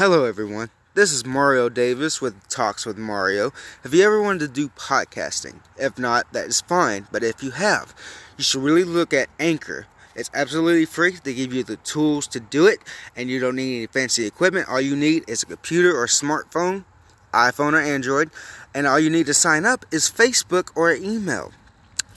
[0.00, 0.70] Hello, everyone.
[0.94, 3.52] This is Mario Davis with Talks with Mario.
[3.82, 5.56] Have you ever wanted to do podcasting?
[5.76, 7.06] If not, that is fine.
[7.12, 7.94] But if you have,
[8.38, 9.88] you should really look at Anchor.
[10.14, 11.18] It's absolutely free.
[11.22, 12.78] They give you the tools to do it,
[13.14, 14.70] and you don't need any fancy equipment.
[14.70, 16.86] All you need is a computer or smartphone,
[17.34, 18.30] iPhone or Android,
[18.74, 21.52] and all you need to sign up is Facebook or email.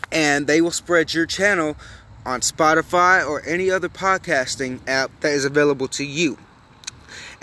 [0.09, 1.75] And they will spread your channel
[2.25, 6.37] on Spotify or any other podcasting app that is available to you.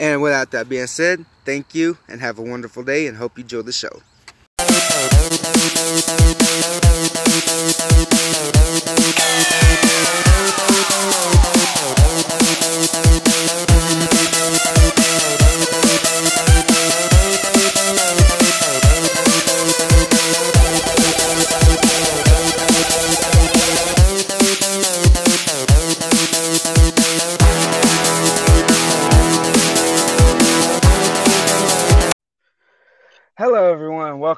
[0.00, 3.42] And without that being said, thank you and have a wonderful day and hope you
[3.42, 4.00] enjoy the show.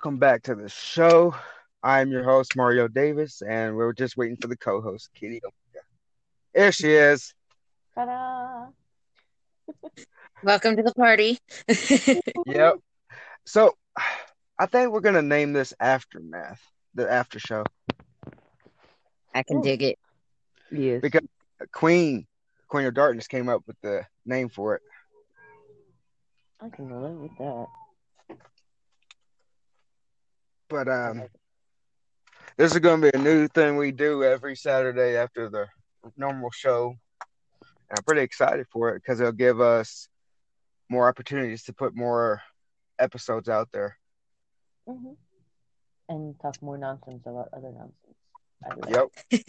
[0.03, 1.33] Welcome back to the show.
[1.81, 5.87] I'm your host, Mario Davis, and we're just waiting for the co host, Kitty Omega.
[6.53, 7.33] There she is.
[7.95, 8.67] Ta-da!
[10.43, 11.39] Welcome to the party.
[12.47, 12.79] Yep.
[13.47, 13.77] So
[14.59, 16.61] I think we're going to name this Aftermath,
[16.97, 17.63] the after show,
[19.33, 19.63] I can Ooh.
[19.63, 19.99] dig it.
[20.73, 21.01] Yes.
[21.01, 21.23] because
[21.71, 22.27] Queen,
[22.67, 24.83] Queen of Darkness, came up with the name for it.
[26.61, 27.67] I can relate with that.
[30.73, 31.25] But um,
[32.57, 35.67] this is going to be a new thing we do every Saturday after the
[36.17, 36.97] normal show.
[37.91, 40.09] And I'm pretty excited for it because it'll give us
[40.89, 42.41] more opportunities to put more
[42.99, 43.99] episodes out there.
[44.89, 45.13] hmm
[46.09, 49.11] And talk more nonsense about other nonsense.
[49.31, 49.41] Yep,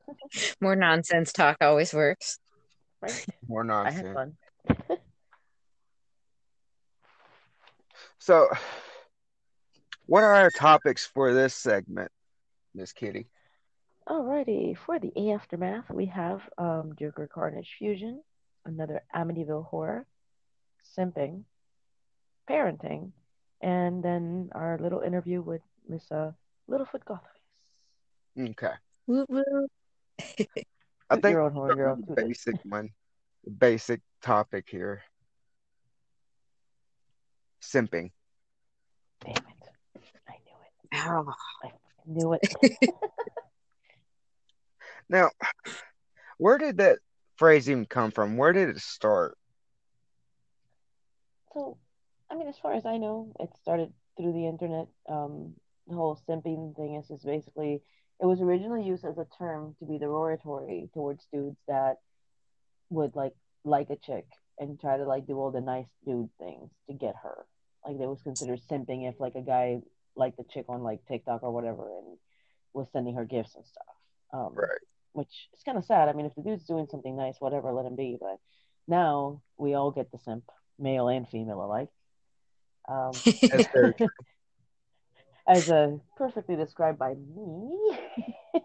[0.60, 2.38] More nonsense talk always works.
[3.00, 3.26] Right?
[3.46, 4.04] more nonsense.
[4.04, 4.98] I had fun.
[8.18, 8.48] So,
[10.06, 12.10] what are our topics for this segment,
[12.74, 13.26] Miss Kitty?
[14.08, 18.22] Alrighty, for the aftermath, we have um, Joker Carnage Fusion,
[18.66, 20.06] another Amityville horror,
[20.98, 21.44] simping,
[22.48, 23.12] parenting,
[23.62, 26.32] and then our little interview with Miss uh,
[26.70, 28.50] Littlefoot Gothface.
[28.50, 28.74] Okay,
[29.06, 29.68] Woo woo.
[31.10, 31.96] I think your own horn, girl.
[31.96, 32.90] the basic one,
[33.44, 35.02] the basic topic here,
[37.62, 38.10] simping.
[39.24, 39.63] Damn it!
[41.64, 41.72] I
[42.06, 42.40] knew it.
[42.44, 42.94] I knew it.
[45.08, 45.30] Now,
[46.38, 46.98] where did that
[47.36, 48.36] phrase even come from?
[48.36, 49.36] Where did it start?
[51.52, 51.78] So,
[52.30, 54.86] I mean, as far as I know, it started through the internet.
[55.08, 55.54] Um,
[55.86, 57.82] the whole simping thing is just basically,
[58.20, 61.98] it was originally used as a term to be derogatory towards dudes that
[62.90, 63.34] would like
[63.64, 64.26] like a chick
[64.58, 67.46] and try to like do all the nice dude things to get her.
[67.86, 69.80] Like, it was considered simping if like a guy
[70.16, 72.16] liked the chick on like TikTok or whatever and
[72.72, 73.86] was sending her gifts and stuff.
[74.32, 74.78] Um, Right.
[75.12, 76.08] which is kind of sad.
[76.08, 78.16] I mean, if the dude's doing something nice, whatever, let him be.
[78.20, 78.38] But
[78.88, 80.44] now we all get the simp,
[80.78, 81.88] male and female alike.
[82.88, 83.12] Um,
[83.50, 84.08] That's very true.
[85.46, 87.98] as uh, perfectly described by me.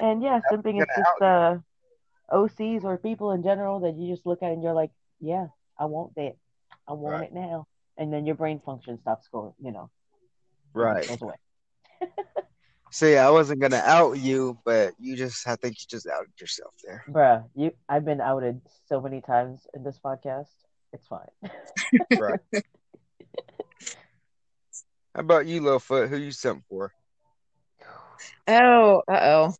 [0.00, 1.58] and yeah, simping is just uh,
[2.32, 4.90] OCs or people in general that you just look at and you're like,
[5.20, 5.46] yeah,
[5.78, 6.34] I want that.
[6.86, 7.28] I want Right.
[7.30, 7.66] it now.
[7.98, 9.90] And then your brain function stops going, you know,
[10.72, 11.06] Right.
[11.06, 11.34] goes away.
[12.90, 16.72] See, I wasn't gonna out you, but you just, I think you just outed yourself
[16.82, 17.04] there.
[17.10, 20.46] Bruh, you I've been outed so many times in this podcast.
[20.92, 21.28] It's fine.
[22.18, 22.40] Right.
[25.14, 26.08] How about you, Littlefoot?
[26.08, 26.92] Who you simp for?
[28.46, 29.54] Oh, uh oh.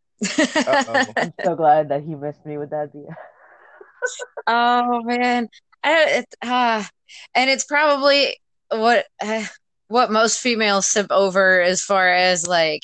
[0.66, 1.12] Uh-oh.
[1.16, 3.16] I'm so glad that he missed me with that idea.
[4.47, 5.48] oh man.
[5.84, 6.84] I, it, uh,
[7.34, 8.36] and it's probably
[8.70, 9.44] what uh,
[9.88, 12.82] what most females simp over as far as like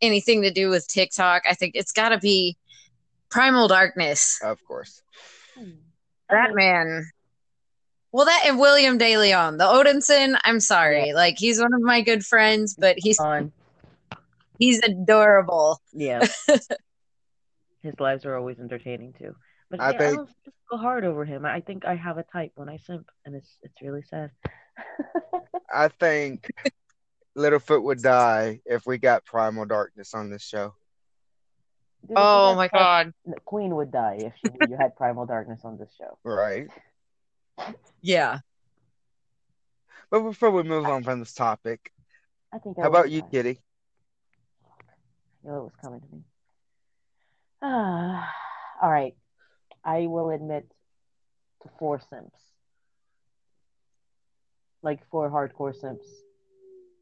[0.00, 1.42] anything to do with TikTok.
[1.48, 2.56] I think it's got to be
[3.30, 4.40] Primal Darkness.
[4.42, 5.02] Of course.
[6.30, 7.10] That man.
[8.12, 10.38] Well, that and William De Leon, the Odinson.
[10.44, 13.52] I'm sorry, like he's one of my good friends, but he's Fun.
[14.58, 15.80] he's adorable.
[15.92, 16.26] Yeah.
[17.82, 19.36] His lives are always entertaining too.
[19.70, 20.30] But I yeah, think- don't
[20.70, 21.44] go hard over him.
[21.44, 24.30] I think I have a type when I simp, and it's it's really sad.
[25.74, 26.50] I think
[27.36, 30.74] Littlefoot would die if we got Primal Darkness on this show.
[32.06, 33.12] Dude, Oh my Pri- god.
[33.26, 36.16] the Queen would die if she, you had Primal Darkness on this show.
[36.24, 36.68] Right.
[38.00, 38.38] Yeah.
[40.10, 41.92] But before we move on from this topic,
[42.52, 42.78] I think.
[42.78, 43.28] I how about you, die.
[43.30, 43.60] Kitty?
[44.64, 46.22] I knew it was coming to me.
[47.62, 48.32] Ah,
[48.82, 49.14] all right.
[49.84, 50.70] I will admit
[51.62, 52.38] to four simps.
[54.82, 56.06] Like four hardcore simps.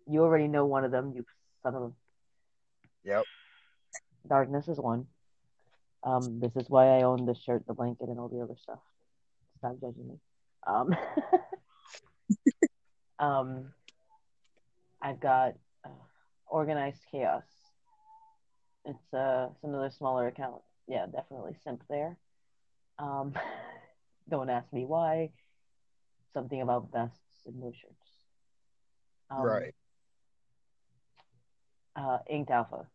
[0.07, 1.25] You already know one of them, you
[1.63, 1.93] son of a
[3.05, 3.25] Yep.
[4.29, 5.07] Darkness is one.
[6.03, 8.81] Um, this is why I own the shirt, the blanket, and all the other stuff.
[9.59, 10.15] Stop judging me.
[10.67, 10.97] Um,
[13.19, 13.73] um,
[15.01, 15.89] I've got uh,
[16.47, 17.45] organized chaos.
[18.85, 20.63] It's uh, it's another smaller account.
[20.89, 22.17] Yeah, definitely simp there.
[22.99, 23.35] Um,
[24.29, 25.31] don't ask me why.
[26.35, 27.95] Something about vests and no shirts.
[29.31, 29.75] Um, right.
[31.95, 32.87] Uh, Inked Alpha.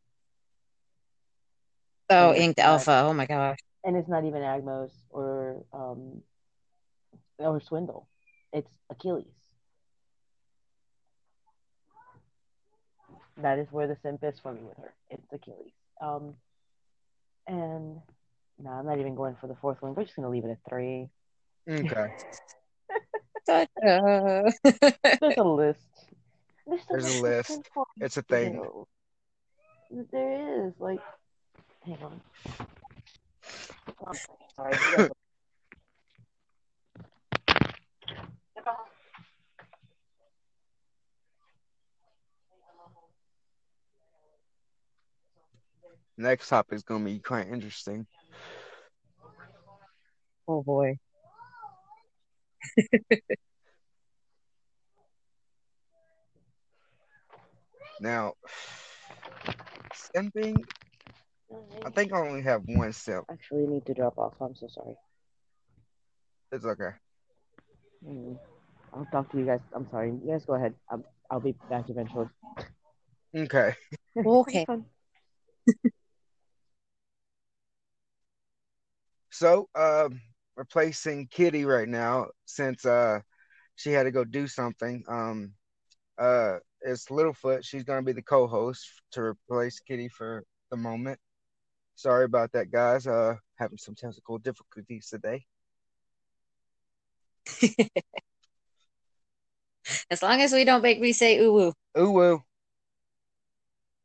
[2.09, 3.03] Oh, Inked Alpha.
[3.05, 3.57] Oh my gosh.
[3.83, 6.21] and it's not even Agmos or um
[7.39, 8.07] or Swindle.
[8.53, 9.25] It's Achilles.
[13.37, 14.93] That is where the simp is for me with her.
[15.09, 15.73] It's Achilles.
[16.01, 16.35] Um,
[17.47, 18.01] and
[18.63, 19.95] no, I'm not even going for the fourth one.
[19.95, 21.09] We're just gonna leave it at three.
[21.69, 22.13] Okay.
[23.49, 25.79] Uh, There's a list.
[26.67, 27.59] There's, There's a list.
[27.99, 28.61] It's a thing.
[30.11, 30.99] There is like,
[31.83, 32.21] hang on.
[34.05, 34.15] I'm
[34.55, 35.09] sorry.
[46.17, 48.05] Next topic is gonna be quite interesting.
[50.51, 50.97] Oh boy.
[58.01, 58.33] Now,
[60.15, 60.57] simping.
[61.85, 63.25] I think I only have one simp.
[63.31, 64.33] actually need to drop off.
[64.41, 64.95] I'm so sorry.
[66.51, 66.89] It's okay.
[68.03, 68.39] Mm.
[68.93, 69.59] I'll talk to you guys.
[69.75, 70.09] I'm sorry.
[70.09, 70.73] You guys go ahead.
[70.89, 72.27] I'll, I'll be back eventually.
[73.35, 73.75] Okay.
[74.25, 74.65] Okay.
[79.33, 80.19] So, um,
[80.55, 83.19] replacing Kitty right now since uh
[83.75, 85.03] she had to go do something.
[85.07, 85.53] Um,
[86.17, 87.63] uh, it's Littlefoot.
[87.63, 91.19] She's gonna be the co-host to replace Kitty for the moment.
[91.95, 93.07] Sorry about that, guys.
[93.07, 95.45] Uh, having some technical difficulties today.
[100.11, 101.73] As long as we don't make me say ooh woo.
[101.97, 102.43] Ooh woo.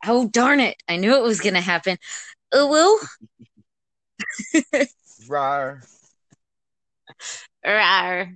[0.05, 0.77] Oh darn it.
[0.89, 1.99] I knew it was gonna happen.
[2.55, 2.99] Ooh woo.
[5.29, 5.83] Rar.
[7.65, 8.35] Rawr.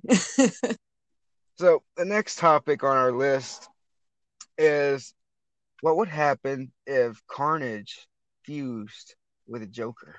[1.61, 3.69] So the next topic on our list
[4.57, 5.13] is
[5.81, 8.07] what would happen if Carnage
[8.43, 9.13] fused
[9.47, 10.15] with a Joker?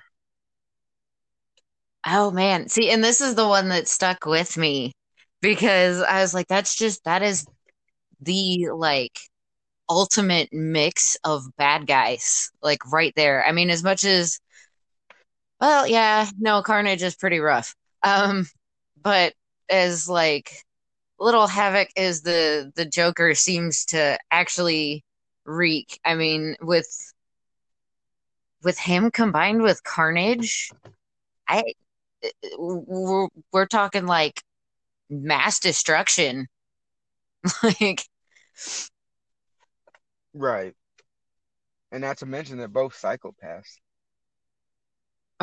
[2.07, 2.69] Oh man.
[2.69, 4.93] See, and this is the one that stuck with me
[5.41, 7.45] because I was like, that's just that is
[8.21, 9.19] the like
[9.89, 13.45] ultimate mix of bad guys, like right there.
[13.45, 14.39] I mean, as much as
[15.59, 17.75] well, yeah, no, Carnage is pretty rough.
[18.03, 18.47] Um,
[19.01, 19.33] but
[19.69, 20.51] as like
[21.19, 25.03] little havoc as the the Joker seems to actually
[25.45, 25.99] wreak.
[26.05, 26.87] I mean, with
[28.63, 30.69] with him combined with Carnage,
[31.47, 31.63] I
[32.57, 34.41] we're, we're talking like
[35.09, 36.47] mass destruction.
[37.63, 38.05] like
[40.33, 40.73] Right.
[41.91, 43.77] And not to mention they're both psychopaths.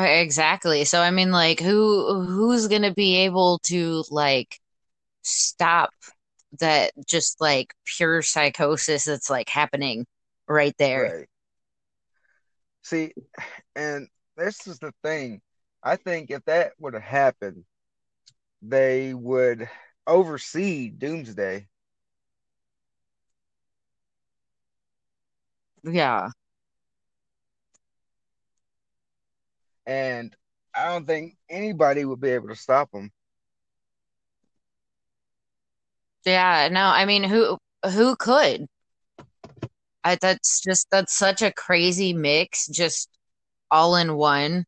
[0.01, 0.83] Uh, exactly.
[0.85, 4.59] So I mean like who who's going to be able to like
[5.23, 5.91] stop
[6.59, 10.05] that just like pure psychosis that's like happening
[10.47, 11.17] right there.
[11.19, 11.27] Right.
[12.83, 13.13] See,
[13.75, 15.41] and this is the thing.
[15.83, 17.65] I think if that would have happened,
[18.61, 19.69] they would
[20.07, 21.67] oversee Doomsday.
[25.83, 26.29] Yeah.
[29.91, 30.33] And
[30.73, 33.11] I don't think anybody would be able to stop them.
[36.25, 38.67] Yeah, no, I mean who who could?
[40.05, 43.09] I that's just that's such a crazy mix just
[43.69, 44.65] all in one.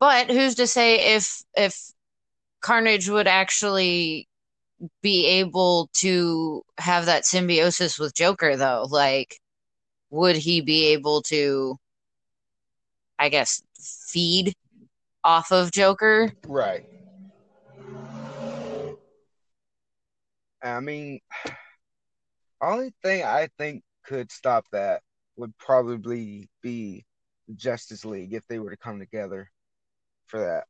[0.00, 1.76] But who's to say if if
[2.62, 4.26] Carnage would actually
[5.02, 8.86] be able to have that symbiosis with Joker though?
[8.88, 9.38] Like
[10.10, 11.76] would he be able to
[13.18, 13.62] I guess
[14.08, 14.54] feed
[15.24, 16.32] off of Joker?
[16.46, 16.86] Right.
[20.62, 21.20] I mean,
[22.60, 25.02] only thing I think could stop that
[25.36, 27.04] would probably be
[27.54, 29.50] Justice League if they were to come together
[30.26, 30.64] for that.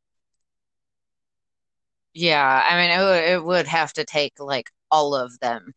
[2.14, 5.72] Yeah, I mean, it would, it would have to take like all of them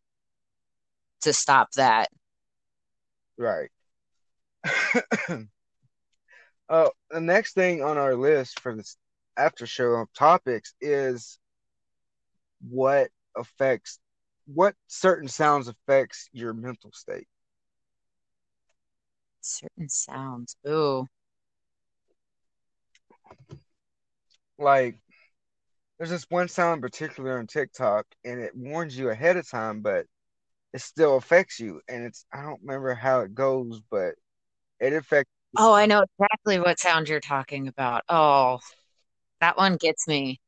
[1.21, 2.09] to stop that.
[3.37, 3.69] Right.
[6.73, 8.95] Oh, the next thing on our list for this
[9.35, 11.37] after show topics is
[12.61, 13.99] what affects
[14.45, 17.27] what certain sounds affects your mental state.
[19.41, 20.55] Certain sounds.
[20.65, 21.05] Ooh.
[24.57, 24.95] Like
[25.97, 29.81] there's this one sound in particular on TikTok and it warns you ahead of time,
[29.81, 30.05] but
[30.73, 31.81] it still affects you.
[31.89, 34.15] And it's I don't remember how it goes, but
[34.79, 38.03] it affects Oh, I know exactly what sound you're talking about.
[38.10, 38.60] Oh,
[39.41, 40.39] that one gets me.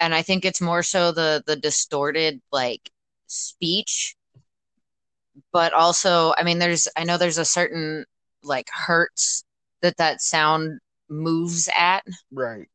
[0.00, 2.90] And I think it's more so the the distorted like
[3.26, 4.16] speech,
[5.52, 8.04] but also, I mean, there's I know there's a certain
[8.42, 9.44] like hertz
[9.82, 12.68] that that sound moves at, right.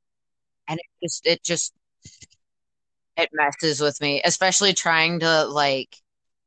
[0.67, 1.73] and it just it just
[3.17, 5.95] it messes with me, especially trying to like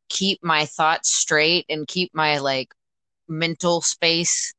[0.09, 2.71] keep my thoughts straight and keep my like
[3.29, 4.55] mental space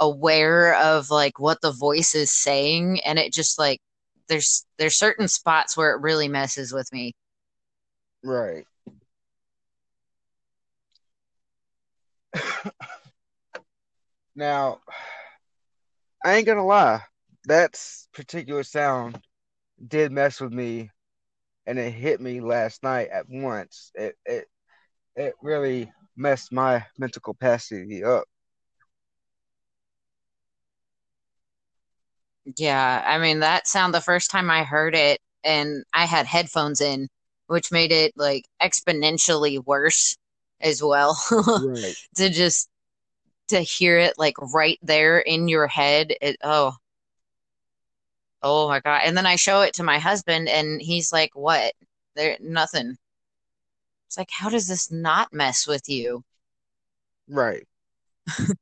[0.00, 3.80] aware of like what the voice is saying and it just like
[4.28, 7.12] there's there's certain spots where it really messes with me
[8.24, 8.66] Right.
[14.34, 14.80] now,
[16.24, 17.02] I ain't gonna lie.
[17.44, 17.78] That
[18.14, 19.20] particular sound
[19.86, 20.90] did mess with me,
[21.66, 23.92] and it hit me last night at once.
[23.94, 24.46] It it
[25.16, 28.24] it really messed my mental capacity up.
[32.56, 36.80] yeah i mean that sound the first time i heard it and i had headphones
[36.80, 37.08] in
[37.46, 40.16] which made it like exponentially worse
[40.60, 41.94] as well Right.
[42.16, 42.68] to just
[43.48, 46.72] to hear it like right there in your head it oh
[48.42, 51.72] oh my god and then i show it to my husband and he's like what
[52.14, 52.96] there nothing
[54.14, 56.22] it's like how does this not mess with you
[57.28, 57.66] Right.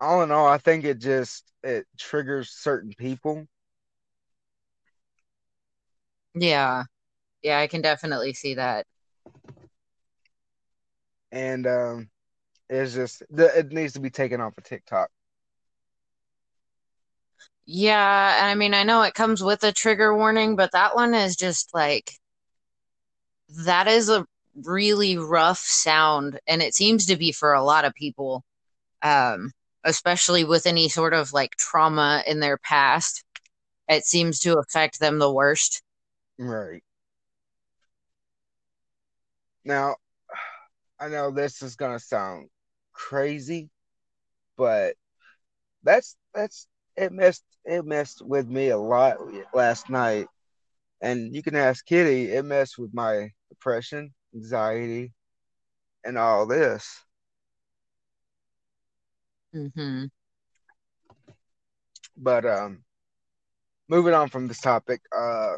[0.00, 3.46] all in all, I think it just it triggers certain people.
[6.34, 6.84] yeah
[7.42, 8.86] yeah i can definitely see that
[11.32, 12.08] and um,
[12.70, 15.10] it's just the, it needs to be taken off of TikTok.
[17.66, 21.36] yeah i mean i know it comes with a trigger warning but that one is
[21.36, 22.12] just like
[23.48, 24.26] that is a
[24.64, 28.44] really rough sound and it seems to be for a lot of people
[29.02, 29.50] um
[29.84, 33.24] especially with any sort of like trauma in their past
[33.88, 35.82] it seems to affect them the worst
[36.38, 36.82] Right.
[39.64, 39.96] Now,
[40.98, 42.50] I know this is gonna sound
[42.92, 43.70] crazy,
[44.56, 44.96] but
[45.82, 49.18] that's that's it messed it messed with me a lot
[49.54, 50.26] last night.
[51.04, 55.12] And you can ask Kitty, it messed with my depression, anxiety,
[56.04, 57.04] and all this.
[59.52, 60.06] hmm
[62.16, 62.84] But um
[63.88, 65.56] moving on from this topic, uh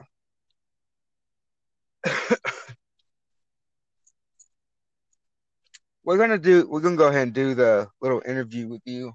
[6.04, 9.12] we're gonna do we're gonna go ahead and do the little interview with you.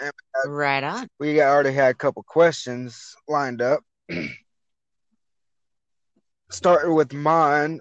[0.00, 0.12] And
[0.46, 3.82] right on we already had a couple questions lined up.
[6.50, 7.80] Starting with mine,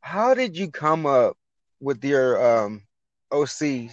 [0.00, 1.36] how did you come up
[1.80, 2.82] with your um
[3.32, 3.92] OCs?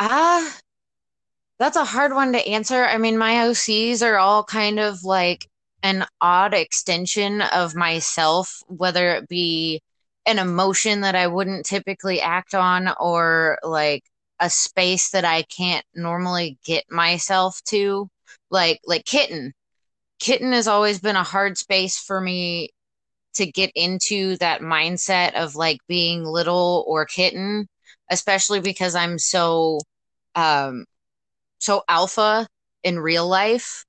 [0.00, 0.58] ah
[1.58, 2.84] That's a hard one to answer.
[2.84, 5.48] I mean, my OCs are all kind of like
[5.82, 9.80] an odd extension of myself, whether it be
[10.26, 14.04] an emotion that I wouldn't typically act on or like
[14.40, 18.08] a space that I can't normally get myself to.
[18.50, 19.52] Like like kitten.
[20.20, 22.70] Kitten has always been a hard space for me
[23.34, 27.66] to get into that mindset of like being little or kitten,
[28.10, 29.80] especially because I'm so
[30.34, 30.84] um
[31.58, 32.46] so alpha
[32.84, 33.84] in real life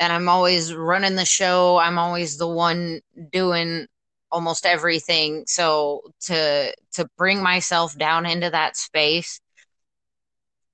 [0.00, 1.78] and I'm always running the show.
[1.78, 3.00] I'm always the one
[3.32, 3.86] doing
[4.32, 5.44] almost everything.
[5.46, 9.40] So to to bring myself down into that space,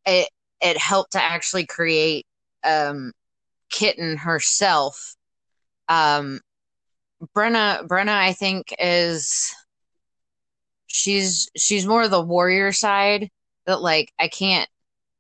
[0.07, 0.29] it
[0.61, 2.25] it helped to actually create
[2.67, 3.13] um
[3.71, 5.17] Kitten herself.
[5.89, 6.41] Um
[7.35, 9.55] Brenna Brenna I think is
[10.87, 13.29] she's she's more the warrior side
[13.67, 14.69] that like I can't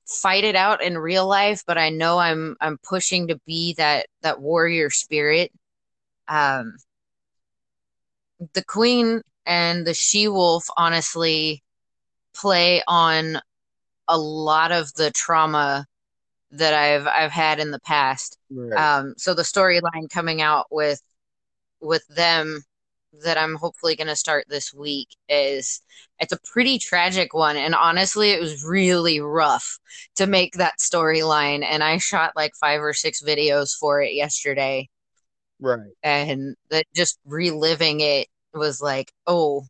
[0.06, 4.06] fight it out in real life, but I know I'm I'm pushing to be that
[4.22, 5.52] that warrior spirit.
[6.28, 6.76] Um,
[8.54, 11.62] the queen and the she wolf honestly
[12.34, 13.40] play on
[14.08, 15.86] a lot of the trauma
[16.52, 18.38] that I've I've had in the past.
[18.50, 18.98] Right.
[18.98, 21.02] Um, so the storyline coming out with
[21.80, 22.62] with them
[23.24, 25.80] that I'm hopefully going to start this week is
[26.18, 29.78] it's a pretty tragic one and honestly it was really rough
[30.16, 34.88] to make that storyline and I shot like 5 or 6 videos for it yesterday.
[35.60, 35.90] Right.
[36.02, 39.64] And that just reliving it was like, oh,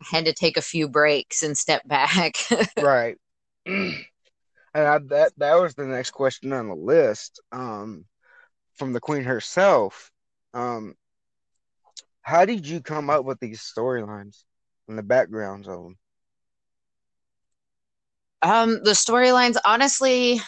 [0.00, 2.36] I had to take a few breaks and step back.
[2.78, 3.16] right.
[4.74, 7.40] and I, that that was the next question on the list.
[7.52, 8.04] Um,
[8.78, 10.10] from the queen herself.
[10.54, 10.94] Um,
[12.22, 14.44] how did you come up with these storylines
[14.88, 15.98] and the backgrounds of them?
[18.40, 20.40] Um, the storylines, honestly,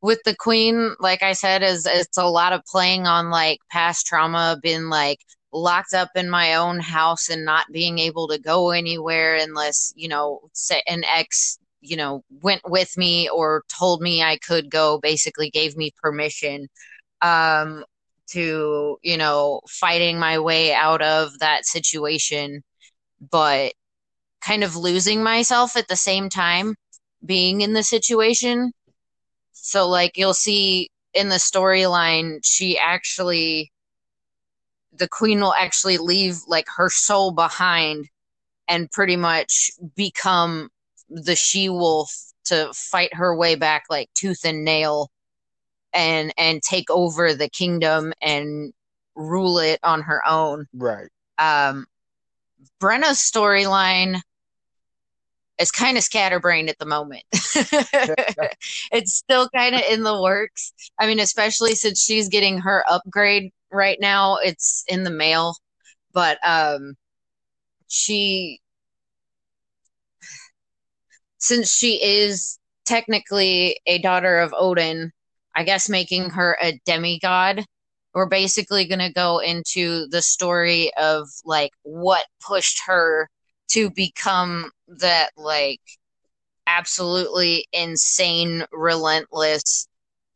[0.00, 4.06] with the queen, like I said, is it's a lot of playing on like past
[4.06, 5.18] trauma, being like
[5.52, 10.08] locked up in my own house and not being able to go anywhere unless you
[10.08, 10.40] know
[10.86, 15.76] an ex you know went with me or told me I could go, basically gave
[15.76, 16.68] me permission
[17.22, 17.84] um,
[18.28, 22.62] to, you know, fighting my way out of that situation,
[23.30, 23.72] but
[24.40, 26.74] kind of losing myself at the same time
[27.24, 28.72] being in the situation.
[29.52, 33.72] So, like, you'll see in the storyline, she actually,
[34.92, 38.08] the queen will actually leave, like, her soul behind
[38.68, 40.68] and pretty much become
[41.08, 42.12] the she wolf
[42.46, 45.10] to fight her way back, like, tooth and nail
[45.92, 48.72] and and take over the kingdom and
[49.14, 50.66] rule it on her own.
[50.74, 51.08] Right.
[51.38, 51.86] Um,
[52.78, 54.20] Brenna's storyline
[55.58, 57.22] is kind of scatterbrained at the moment.
[57.32, 60.72] it's still kind of in the works.
[60.98, 64.36] I mean, especially since she's getting her upgrade right now.
[64.36, 65.56] It's in the mail,
[66.12, 66.96] but um,
[67.88, 68.60] she
[71.46, 75.12] since she is technically a daughter of Odin,
[75.54, 77.64] I guess making her a demigod.
[78.14, 83.28] We're basically going to go into the story of like what pushed her
[83.68, 85.80] to become that like
[86.66, 89.86] absolutely insane, relentless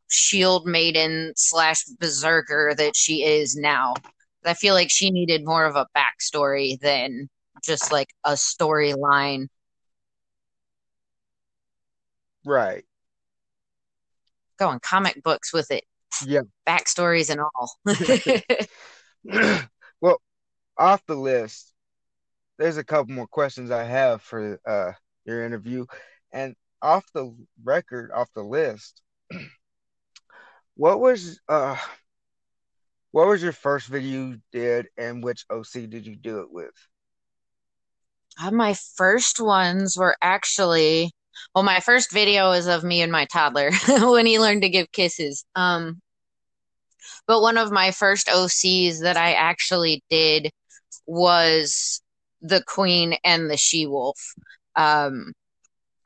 [0.09, 3.95] shield maiden slash berserker that she is now.
[4.45, 7.27] I feel like she needed more of a backstory than
[7.65, 9.47] just like a storyline.
[12.45, 12.83] Right
[14.61, 15.83] going comic books with it.
[16.23, 16.41] Yeah.
[16.67, 17.79] Backstories and all.
[20.01, 20.21] well,
[20.77, 21.73] off the list,
[22.59, 24.91] there's a couple more questions I have for uh,
[25.25, 25.87] your interview.
[26.31, 29.01] And off the record, off the list,
[30.75, 31.75] what was uh
[33.11, 36.71] what was your first video you did and which OC did you do it with?
[38.41, 41.11] Uh, my first ones were actually
[41.53, 44.91] well, my first video is of me and my toddler when he learned to give
[44.91, 45.45] kisses.
[45.55, 46.01] Um,
[47.27, 50.51] but one of my first OCs that I actually did
[51.05, 52.01] was
[52.41, 54.19] the queen and the she wolf.
[54.75, 55.33] Um,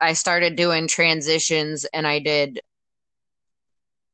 [0.00, 2.60] I started doing transitions and I did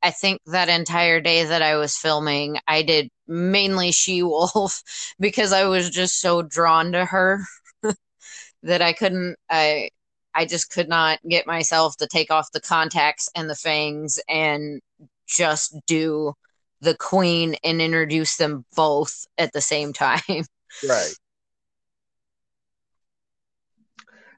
[0.03, 4.83] I think that entire day that I was filming, I did mainly She Wolf
[5.21, 7.45] because I was just so drawn to her
[8.63, 9.91] that I couldn't I
[10.35, 14.81] I just could not get myself to take off the contacts and the fangs and
[15.27, 16.35] just do
[16.81, 20.21] the queen and introduce them both at the same time.
[20.89, 21.15] Right.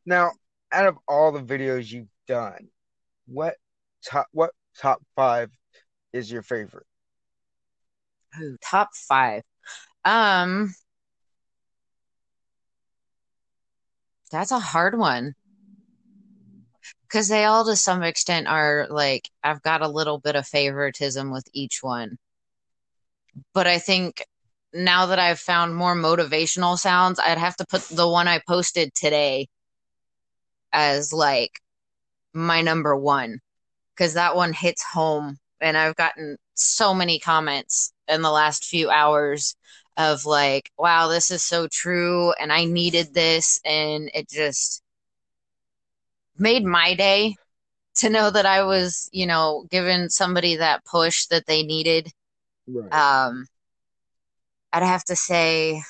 [0.05, 0.33] Now,
[0.73, 2.69] out of all the videos you've done,
[3.27, 3.55] what
[4.05, 5.51] top what top five
[6.13, 6.87] is your favorite?
[8.41, 9.43] Ooh, top five.
[10.05, 10.75] Um
[14.31, 15.35] that's a hard one
[17.15, 21.31] because they all to some extent are like I've got a little bit of favoritism
[21.31, 22.19] with each one.
[23.53, 24.27] But I think
[24.73, 28.93] now that I've found more motivational sounds, I'd have to put the one I posted
[28.95, 29.47] today
[30.73, 31.61] as like
[32.33, 33.39] my number one
[33.95, 38.91] because that one hits home and I've gotten so many comments in the last few
[38.91, 39.55] hours
[39.97, 44.83] of like, wow, this is so true and I needed this and it just
[46.37, 47.37] made my day
[47.97, 52.09] to know that I was, you know, giving somebody that push that they needed.
[52.67, 52.93] Right.
[52.93, 53.47] Um,
[54.73, 55.81] I'd have to say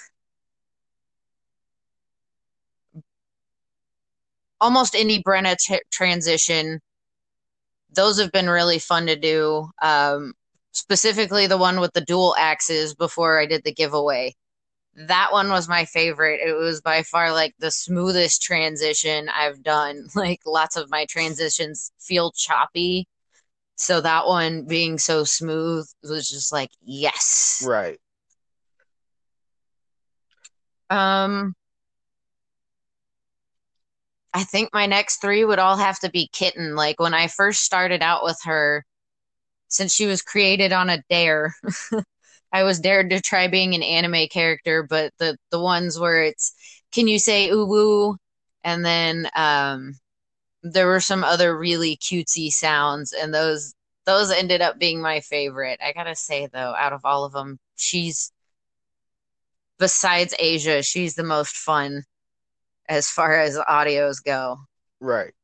[4.61, 6.80] almost any Brenna t- transition.
[7.94, 9.70] Those have been really fun to do.
[9.80, 10.35] Um,
[10.72, 14.35] specifically the one with the dual axes before I did the giveaway
[14.96, 16.40] that one was my favorite.
[16.40, 20.07] It was by far like the smoothest transition I've done.
[20.14, 23.09] Like lots of my transitions feel choppy.
[23.76, 27.62] So that one being so smooth was just like, yes.
[27.66, 27.98] Right.
[30.90, 31.54] Um,
[34.33, 36.76] I think my next three would all have to be kitten.
[36.76, 38.85] Like when I first started out with her,
[39.68, 41.54] since she was created on a dare,
[42.55, 46.55] I was dared to try being an anime character, but the the ones where it's
[46.93, 48.17] can you say uwu,
[48.62, 49.95] and then um,
[50.62, 53.75] there were some other really cutesy sounds, and those
[54.07, 55.81] those ended up being my favorite.
[55.85, 58.31] I gotta say though, out of all of them, she's
[59.81, 62.05] besides Asia, she's the most fun
[62.88, 64.59] as far as audios go.
[65.01, 65.35] Right.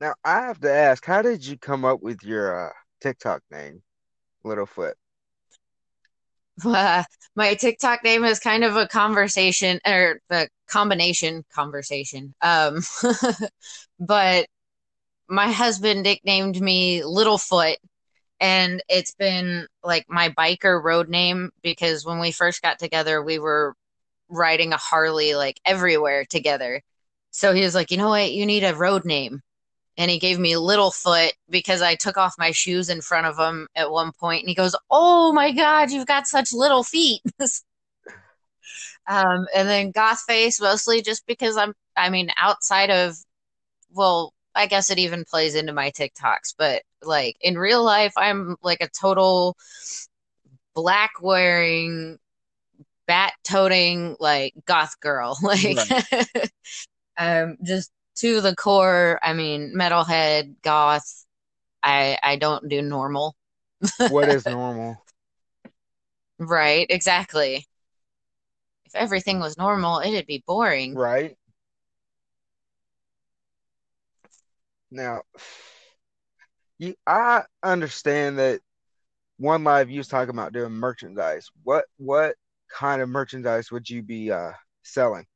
[0.00, 3.82] Now I have to ask, how did you come up with your uh, TikTok name,
[4.44, 4.94] Littlefoot?
[7.36, 12.34] My TikTok name is kind of a conversation or a combination conversation.
[12.42, 12.80] Um,
[14.00, 14.46] but
[15.28, 17.76] my husband nicknamed me Littlefoot,
[18.40, 23.38] and it's been like my biker road name because when we first got together, we
[23.38, 23.74] were
[24.28, 26.82] riding a Harley like everywhere together.
[27.30, 29.40] So he was like, you know what, you need a road name.
[30.00, 33.38] And he gave me little foot because I took off my shoes in front of
[33.38, 37.20] him at one point, and he goes, "Oh my God, you've got such little feet."
[39.06, 43.14] um, and then Goth Face mostly just because I'm, I mean, outside of,
[43.92, 48.56] well, I guess it even plays into my TikToks, but like in real life, I'm
[48.62, 49.54] like a total
[50.74, 52.18] black wearing,
[53.06, 55.36] bat toting, like goth girl.
[55.42, 56.50] Like, right.
[57.18, 59.18] um, just to the core.
[59.22, 61.24] I mean, metalhead, goth.
[61.82, 63.36] I I don't do normal.
[64.10, 65.02] what is normal?
[66.38, 67.66] Right, exactly.
[68.86, 70.94] If everything was normal, it'd be boring.
[70.94, 71.36] Right.
[74.90, 75.22] Now,
[76.78, 78.60] you, I understand that
[79.36, 81.48] one live you was talking about doing merchandise.
[81.62, 82.34] What what
[82.72, 85.26] kind of merchandise would you be uh, selling?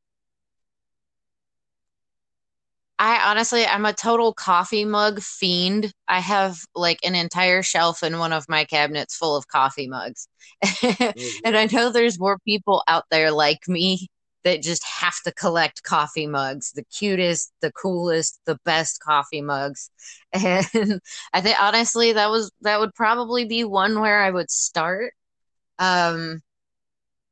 [3.04, 5.92] I honestly, I'm a total coffee mug fiend.
[6.08, 10.26] I have like an entire shelf in one of my cabinets full of coffee mugs.
[10.64, 11.38] mm-hmm.
[11.44, 14.08] and I know there's more people out there like me
[14.44, 19.90] that just have to collect coffee mugs, the cutest, the coolest, the best coffee mugs.
[20.32, 21.00] And
[21.34, 25.12] I think honestly that was that would probably be one where I would start.
[25.78, 26.40] Um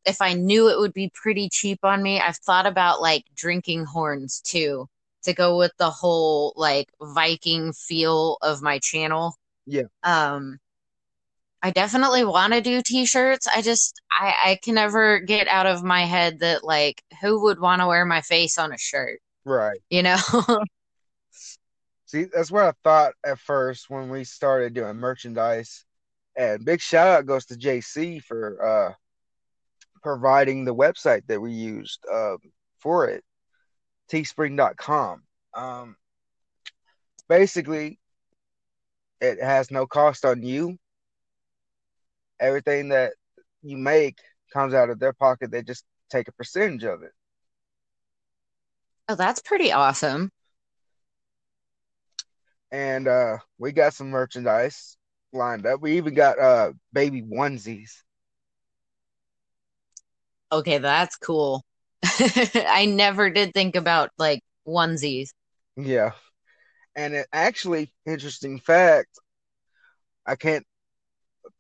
[0.05, 3.87] if I knew it would be pretty cheap on me, I've thought about like drinking
[3.87, 4.89] horns too
[5.23, 9.37] to go with the whole like Viking feel of my channel.
[9.67, 9.85] Yeah.
[10.03, 10.59] Um
[11.65, 13.47] I definitely want to do t-shirts.
[13.47, 17.61] I just I I can never get out of my head that like who would
[17.61, 19.21] want to wear my face on a shirt?
[19.45, 19.81] Right.
[19.91, 20.19] You know.
[22.07, 25.85] See, that's what I thought at first when we started doing merchandise.
[26.37, 28.93] And big shout out goes to JC for uh
[30.03, 32.39] providing the website that we used um,
[32.79, 33.25] for it,
[34.13, 35.23] teespring.com.
[35.55, 35.97] Um,
[37.29, 37.99] basically,
[39.21, 40.79] it has no cost on you
[42.43, 43.13] everything that
[43.63, 44.19] you make
[44.53, 45.51] comes out of their pocket.
[45.51, 47.13] They just take a percentage of it.
[49.09, 50.31] Oh, that's pretty awesome.
[52.71, 54.97] And uh, we got some merchandise
[55.33, 55.81] lined up.
[55.81, 57.93] We even got uh, baby onesies.
[60.51, 61.63] Okay, that's cool.
[62.69, 65.31] I never did think about like onesies.
[65.77, 66.13] Yeah.
[66.95, 69.19] And it actually, interesting fact,
[70.27, 70.67] I can't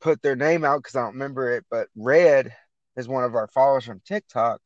[0.00, 2.54] put their name out because I don't remember it, but Red
[2.96, 4.60] is one of our followers from TikTok,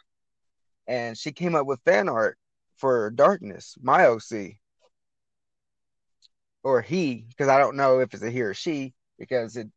[0.86, 2.38] and she came up with fan art
[2.76, 4.58] for Darkness, my OC,
[6.62, 9.68] or he, because I don't know if it's a he or she, because it,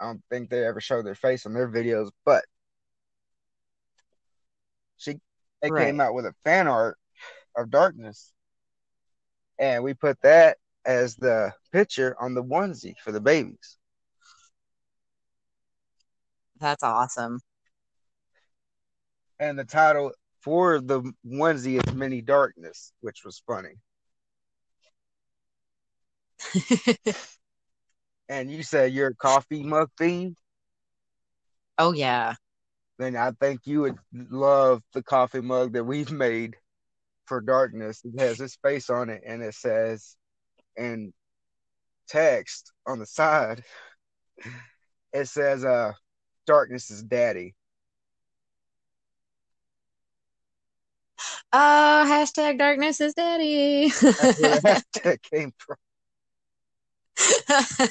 [0.00, 2.44] I don't think they ever show their face on their videos, but
[4.98, 5.20] she
[5.62, 5.86] they right.
[5.86, 6.98] came out with a fan art
[7.56, 8.32] of Darkness,
[9.58, 13.78] and we put that as the picture on the onesie for the babies.
[16.58, 17.40] That's awesome.
[19.38, 23.74] And the title for the onesie is Mini Darkness, which was funny.
[28.28, 30.36] and you said you're a coffee mug fiend?
[31.78, 32.34] Oh yeah.
[32.98, 36.56] Then I think you would love the coffee mug that we've made
[37.26, 38.00] for darkness.
[38.04, 40.16] It has his face on it and it says
[40.76, 41.12] in
[42.08, 43.62] text on the side,
[45.12, 45.92] it says uh
[46.46, 47.54] darkness is daddy.
[51.52, 53.88] Oh, hashtag darkness is daddy.
[53.88, 55.76] That's where hashtag came from.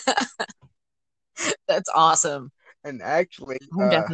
[1.67, 2.51] That's awesome.
[2.83, 4.07] And actually, uh,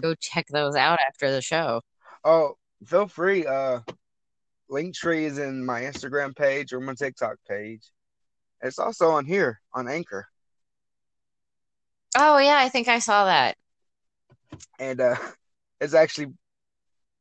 [0.00, 1.82] go check those out after the show.
[2.24, 3.46] Oh, feel free.
[3.46, 3.80] Uh,
[4.68, 7.82] link tree is in my Instagram page or my TikTok page.
[8.60, 10.26] It's also on here on Anchor.
[12.16, 13.56] Oh yeah, I think I saw that.
[14.78, 15.16] And uh,
[15.80, 16.28] it's actually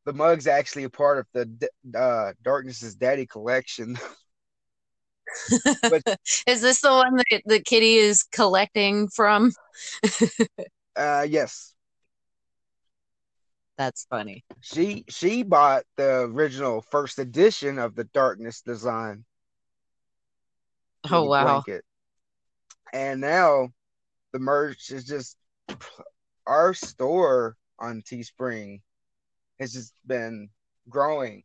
[0.06, 3.98] the mug's actually a part of the uh, Darkness's Daddy collection.
[5.82, 6.02] but,
[6.48, 9.52] is this the one that the kitty is collecting from?
[10.96, 11.74] uh, yes.
[13.78, 14.44] That's funny.
[14.62, 19.24] She she bought the original first edition of the Darkness design.
[21.10, 21.44] Oh wow.
[21.44, 21.86] Blanket.
[22.92, 23.70] And now
[24.34, 25.38] the merch is just
[26.48, 28.82] our store on Teespring
[29.60, 30.50] has just been
[30.90, 31.44] growing.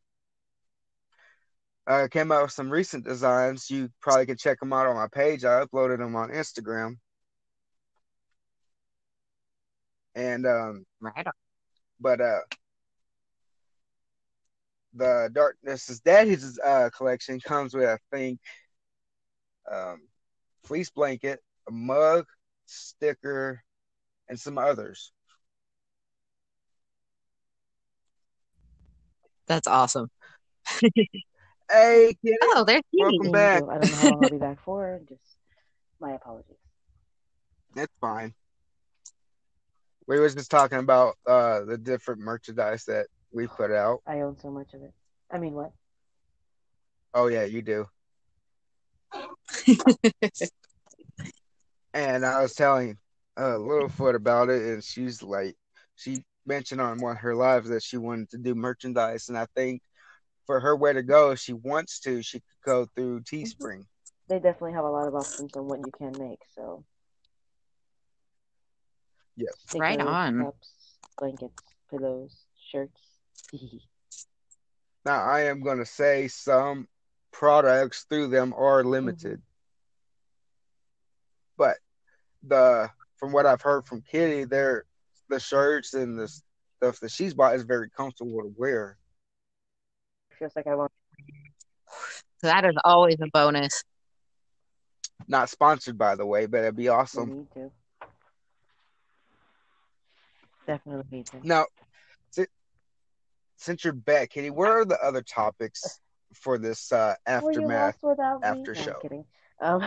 [1.86, 3.68] I uh, came out with some recent designs.
[3.68, 5.44] You probably can check them out on my page.
[5.44, 6.94] I uploaded them on Instagram.
[10.14, 11.32] And um right on.
[12.02, 12.40] But uh
[14.94, 18.40] the Darkness is Daddy's uh collection comes with I think
[19.70, 20.02] um
[20.64, 22.26] fleece blanket, a mug,
[22.66, 23.62] sticker,
[24.28, 25.12] and some others.
[29.46, 30.08] That's awesome.
[31.70, 32.36] hey, Kitty.
[32.42, 33.62] Oh, there's Welcome back.
[33.70, 35.00] I don't know how long I'll be back for.
[35.08, 35.20] Just
[36.00, 36.56] my apologies.
[37.74, 38.34] That's fine.
[40.06, 44.00] We was just talking about uh the different merchandise that we put out.
[44.06, 44.92] I own so much of it.
[45.30, 45.72] I mean, what?
[47.14, 47.86] Oh yeah, you do.
[51.94, 52.96] and I was telling
[53.36, 55.56] a uh, Littlefoot about it, and she's like,
[55.96, 59.46] she mentioned on one of her lives that she wanted to do merchandise, and I
[59.54, 59.82] think
[60.46, 63.36] for her way to go, if she wants to, she could go through mm-hmm.
[63.36, 63.84] Teespring.
[64.28, 66.38] They definitely have a lot of options on what you can make.
[66.54, 66.84] So,
[69.36, 70.44] yes, right on.
[70.44, 70.70] Cups,
[71.18, 72.36] blankets, pillows,
[72.70, 73.00] shirts.
[75.04, 76.88] now, I am going to say some
[77.32, 79.42] products through them are limited, mm-hmm.
[81.56, 81.76] but
[82.42, 84.84] the from what I've heard from Kitty, they're
[85.28, 86.28] the shirts and the
[86.78, 88.98] stuff that she's bought is very comfortable to wear.
[90.38, 90.92] Feels like I want.
[92.42, 93.84] That is always a bonus.
[95.28, 97.30] Not sponsored, by the way, but it'd be awesome.
[97.30, 97.70] Me too.
[100.66, 101.46] Definitely need to.
[101.46, 101.66] Now,
[103.62, 106.00] since you're back, Kitty, where are the other topics
[106.34, 107.96] for this uh, aftermath
[108.42, 108.98] after show?
[109.00, 109.24] kidding.
[109.60, 109.82] Um,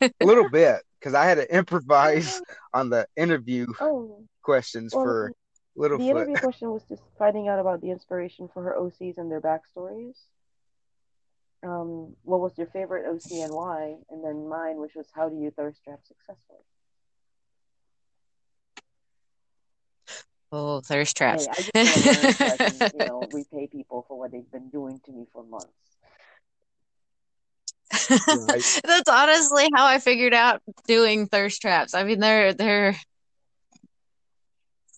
[0.00, 2.42] a little bit because I had to improvise
[2.74, 4.24] on the interview oh.
[4.42, 5.32] questions well, for
[5.78, 5.98] Littlefoot.
[5.98, 9.40] The interview question was just finding out about the inspiration for her OCs and their
[9.40, 10.16] backstories.
[11.64, 13.94] Um, what was your favorite OC and why?
[14.10, 16.64] And then mine, which was how do you thirst trap successfully?
[20.54, 21.46] Oh, thirst traps.
[21.46, 25.24] Hey, I just want you know, repay people for what they've been doing to me
[25.32, 25.68] for months.
[28.84, 31.94] That's honestly how I figured out doing thirst traps.
[31.94, 32.96] I mean, they're they're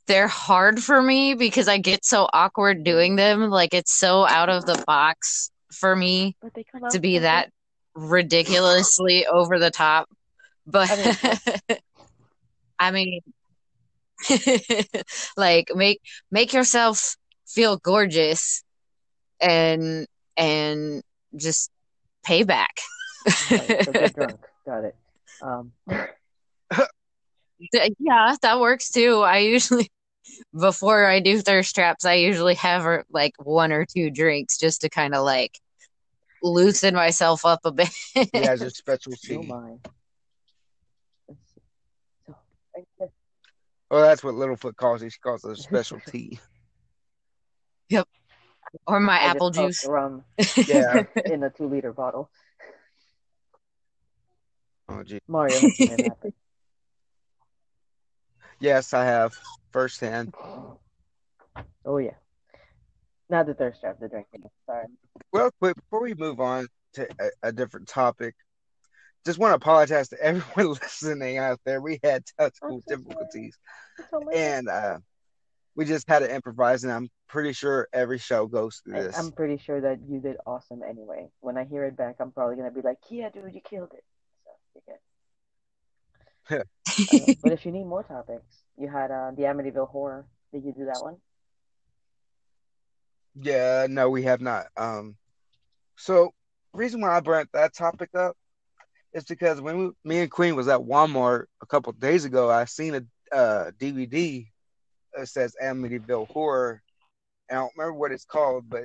[0.06, 3.48] they're hard for me because I get so awkward doing them.
[3.50, 6.36] Like it's so out of the box for me
[6.90, 7.50] to be that
[7.94, 10.08] ridiculously over the top.
[10.66, 10.90] But
[12.78, 13.20] I mean,
[15.37, 18.62] like make make yourself feel gorgeous
[19.40, 20.06] and
[20.37, 21.02] and
[21.37, 21.70] just
[22.26, 22.68] payback.
[23.50, 24.40] right, so get drunk.
[24.66, 24.96] Got it.
[25.42, 25.72] Um.
[27.98, 29.20] yeah, that works too.
[29.20, 29.90] I usually
[30.58, 34.80] before I do thirst traps, I usually have uh, like one or two drinks just
[34.82, 35.58] to kind of like
[36.42, 37.90] loosen myself up a bit.
[38.14, 39.37] he has a special tea.
[39.37, 39.80] Oh
[43.94, 45.12] Oh, that's what Littlefoot calls it.
[45.12, 46.40] She calls it a special tea.
[47.90, 48.09] Yep.
[48.88, 49.85] Or my I apple juice.
[49.87, 50.24] Rum
[50.66, 51.04] yeah.
[51.26, 52.28] In a two liter bottle.
[54.88, 55.20] Oh, gee.
[55.28, 55.61] Mario
[58.59, 59.33] Yes, I have
[59.70, 60.35] firsthand.
[61.85, 62.14] Oh yeah.
[63.30, 64.42] Not the thirst trap, the drinking.
[64.66, 64.87] Sorry.
[65.33, 68.35] Well, quick before we move on to a, a different topic,
[69.24, 71.80] just want to apologize to everyone listening out there.
[71.80, 73.56] We had technical difficulties,
[74.32, 74.98] and uh,
[75.74, 76.84] we just had to improvise.
[76.84, 79.18] And I'm pretty sure every show goes through this.
[79.18, 81.28] I'm pretty sure that you did awesome anyway.
[81.40, 84.04] When I hear it back, I'm probably gonna be like, "Yeah, dude, you killed it."
[84.44, 86.64] So you're good.
[87.12, 90.26] uh, but if you need more topics, you had uh, the Amityville Horror.
[90.52, 91.16] Did you do that one?
[93.37, 94.66] Yeah, no, we have not.
[94.76, 95.16] Um,
[95.96, 96.32] so
[96.72, 98.37] reason why I brought that topic up
[99.14, 102.64] is because when we, me and Queen was at Walmart a couple days ago, I
[102.64, 104.46] seen a, uh, DVD
[105.14, 106.83] that says Amityville Horror.
[107.48, 108.85] And I don't remember what it's called, but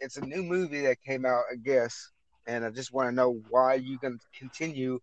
[0.00, 2.10] it's a new movie that came out, I guess.
[2.46, 5.00] And I just want to know why you can continue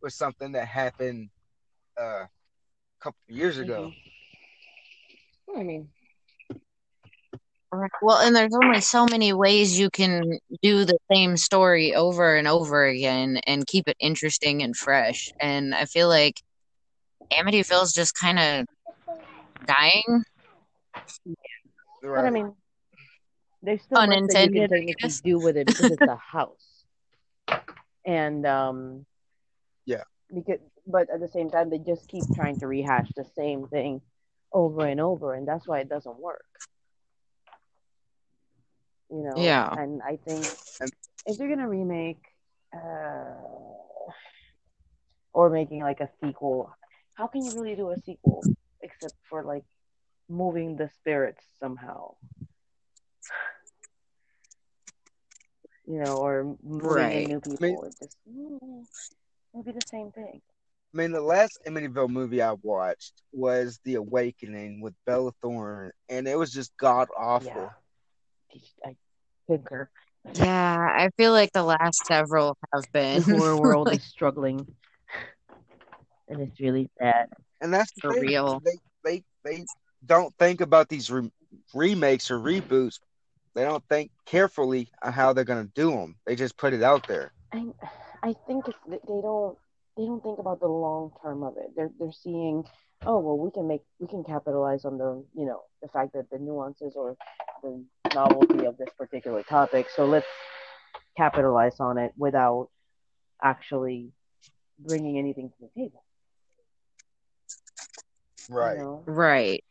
[0.00, 1.28] with something that happened
[2.00, 2.28] uh, a
[3.00, 3.92] couple years ago.
[5.56, 5.88] I mean,
[7.74, 7.90] Right.
[8.00, 12.46] Well, and there's only so many ways you can do the same story over and
[12.46, 15.32] over again and keep it interesting and fresh.
[15.40, 16.40] And I feel like
[17.32, 18.66] Amityville's just kind of
[19.66, 20.22] dying.
[21.26, 22.32] but I Right.
[22.32, 22.52] mean,
[23.62, 26.84] there's still much that you Unintended, can I do with it because it's a house,
[28.06, 29.04] and um,
[29.84, 30.04] Yeah.
[30.32, 34.00] because but at the same time they just keep trying to rehash the same thing
[34.52, 36.44] over and over, and that's why it doesn't work.
[39.10, 39.74] You know, Yeah.
[39.76, 40.44] and I think
[41.26, 42.22] if you're gonna remake
[42.74, 43.34] uh,
[45.32, 46.70] or making like a sequel,
[47.14, 48.48] how can you really do a sequel
[48.82, 49.64] except for like
[50.28, 52.14] moving the spirits somehow?
[55.86, 57.12] You know, or moving Right.
[57.12, 57.58] in new people.
[57.60, 58.86] mean- It just mm,
[59.52, 60.40] it'll be the same thing.
[60.94, 66.26] I mean, the last Amityville movie I watched was The Awakening with Bella Thorne, and
[66.28, 67.50] it was just god awful.
[67.54, 67.70] Yeah,
[68.84, 68.96] I
[69.46, 69.88] concur.
[70.34, 74.66] Yeah, I feel like the last several have been The horror world is struggling,
[76.28, 77.28] and it's really sad.
[77.60, 78.20] And that's For thing.
[78.20, 78.62] real.
[78.64, 79.64] They they they
[80.06, 81.30] don't think about these re-
[81.74, 82.98] remakes or reboots.
[83.54, 86.16] They don't think carefully on how they're gonna do them.
[86.26, 87.32] They just put it out there.
[87.52, 87.66] I
[88.22, 89.56] I think it's, they don't
[89.96, 91.70] they don't think about the long term of it.
[91.76, 92.64] They're they're seeing,
[93.04, 96.30] oh well, we can make we can capitalize on the you know the fact that
[96.30, 97.16] the nuances or
[97.62, 99.86] the novelty of this particular topic.
[99.90, 100.26] So let's
[101.16, 102.68] capitalize on it without
[103.42, 104.12] actually
[104.78, 106.02] bringing anything to the table.
[108.48, 108.76] you Right.
[108.76, 109.02] know?
[109.06, 109.64] Right.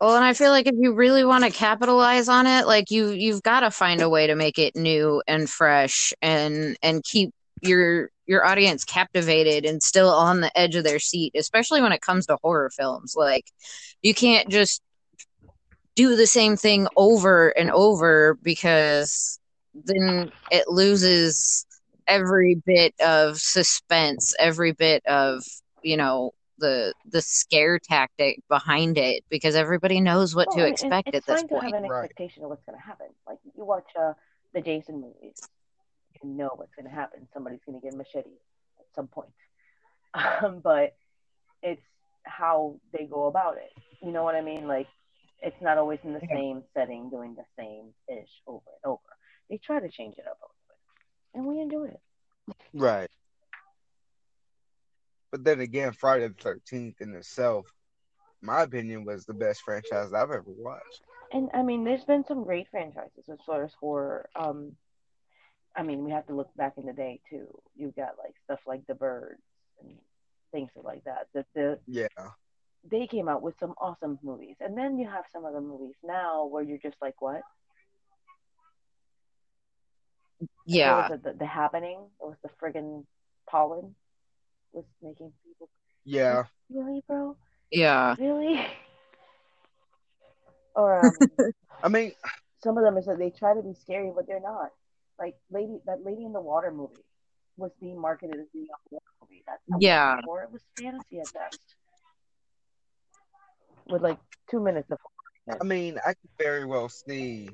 [0.00, 3.10] Well, and I feel like if you really want to capitalize on it, like you
[3.10, 7.30] you've got to find a way to make it new and fresh and and keep
[7.62, 12.00] your your audience captivated and still on the edge of their seat, especially when it
[12.00, 13.14] comes to horror films.
[13.16, 13.46] Like
[14.02, 14.82] you can't just
[15.98, 19.40] do the same thing over and over because
[19.84, 21.66] then it loses
[22.06, 25.42] every bit of suspense, every bit of,
[25.82, 31.08] you know, the the scare tactic behind it because everybody knows what Well, to expect
[31.08, 31.64] it's at this fine to point.
[31.64, 32.04] have an Right.
[32.04, 33.08] expectation of what's going to happen.
[33.26, 34.12] Like you watch uh,
[34.54, 35.48] the Jason movies,
[36.22, 37.26] you know what's going to happen.
[37.34, 38.38] Somebody's going to get a machete
[38.78, 39.30] at some point.
[40.14, 40.96] Um, but
[41.62, 41.82] it's
[42.24, 43.70] how they go about it.
[44.00, 44.66] You know what I mean?
[44.66, 44.88] Like
[45.40, 46.34] it's not always in the Yeah.
[46.34, 49.02] same setting, doing the same ish over and over.
[49.48, 50.78] They try to change it up a little bit,
[51.34, 52.00] and we enjoy it.
[52.74, 53.10] Right.
[55.30, 57.66] But then again, Friday the Thirteenth in itself,
[58.40, 61.02] my opinion, was the best franchise I've ever watched.
[61.32, 64.28] And I mean, there's been some great franchises as far as horror.
[64.34, 64.76] Um,
[65.76, 67.46] I mean, we have to look back in the day too.
[67.76, 69.42] You've got like stuff like The Birds
[69.80, 69.98] and
[70.50, 71.28] things like that.
[71.34, 72.06] That the Yeah.
[72.90, 75.94] They came out with some awesome movies, and then you have some of the movies
[76.04, 77.42] now where you're just like, what?
[80.66, 80.96] Yeah.
[80.96, 81.24] What was it?
[81.24, 81.98] The, the Happening.
[82.20, 83.04] It was the friggin'
[83.48, 83.94] pollen
[84.72, 85.68] was making people
[86.04, 86.44] Yeah.
[86.70, 87.36] really, bro,
[87.70, 88.14] Yeah.
[88.18, 88.60] really.
[90.74, 92.12] or um, I mean,
[92.62, 94.70] some of them is that they try to be scary, but they're not.
[95.18, 97.04] Like lady, that Lady in the Water movie
[97.56, 99.42] was being marketed as being a horror movie.
[99.46, 100.20] That's Yeah.
[100.24, 100.44] horror.
[100.44, 101.58] It was fantasy at best,
[103.88, 104.18] with like
[104.50, 104.98] two minutes of.
[105.60, 107.48] I mean, I could very well see.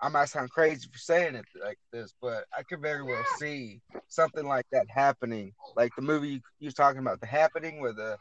[0.00, 3.80] I might sound crazy for saying it like this, but I could very well see
[4.06, 5.52] something like that happening.
[5.76, 8.16] Like the movie you, you was talking about, the happening where the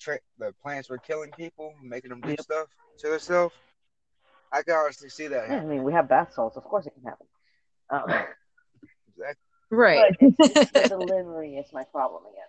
[0.00, 2.40] tra- the plants were killing people, making them do Yep.
[2.40, 2.66] stuff
[2.98, 3.54] to themselves.
[4.52, 6.56] I can honestly see that Yeah, I mean, we have bath salts.
[6.56, 7.26] Of course, it can happen.
[7.90, 8.24] Um,
[9.16, 9.42] Exactly.
[9.70, 10.16] Right.
[10.20, 12.44] But it's, it's the delivery is my problem again.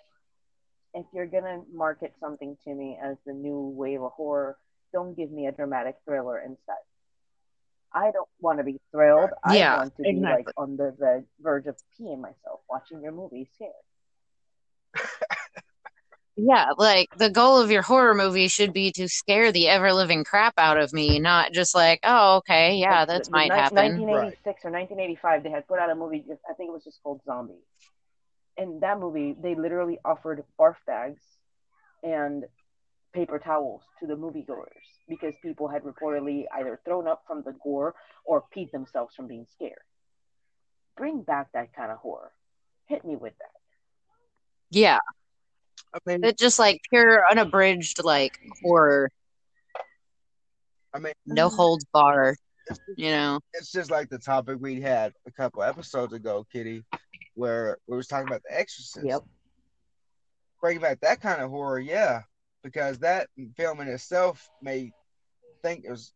[0.94, 4.58] If you're gonna market something to me as the new wave of horror,
[4.92, 6.76] don't give me a dramatic thriller instead.
[7.94, 9.30] I don't want to be thrilled.
[9.44, 13.12] I Yeah, want to be like on the, the verge of peeing myself watching your
[13.12, 13.72] movie scared.
[16.42, 20.24] Yeah, like the goal of your horror movie should be to scare the ever living
[20.24, 23.50] crap out of me, not just like, oh, okay, yeah, Like, that the- the might
[23.50, 23.76] ni- happen.
[23.76, 26.24] 1986 or 1985, they had put out a movie.
[26.26, 27.60] Just, I think it was just called Zombie.
[28.60, 31.22] In that movie, they literally offered barf bags
[32.04, 32.44] and
[33.14, 34.68] paper towels to the moviegoers
[35.08, 37.96] because people had reportedly either thrown up from the gore
[38.26, 39.82] or peed themselves from being scared.
[40.98, 42.32] Bring back that kind of horror.
[42.88, 43.52] Hit me with that.
[44.72, 45.00] Yeah,
[45.94, 49.10] I mean, It's just like pure unabridged like horror,
[50.94, 52.36] I mean, no holds bar.
[52.96, 53.40] You know.
[53.56, 56.84] it's just like the topic we had a couple episodes ago, Kitty,
[57.40, 59.06] where we was talking about The Exorcist.
[59.06, 59.24] Yep.
[60.62, 62.24] Bringing back that kind of horror, yeah,
[62.64, 64.92] because that film in itself made
[65.64, 66.14] I think it was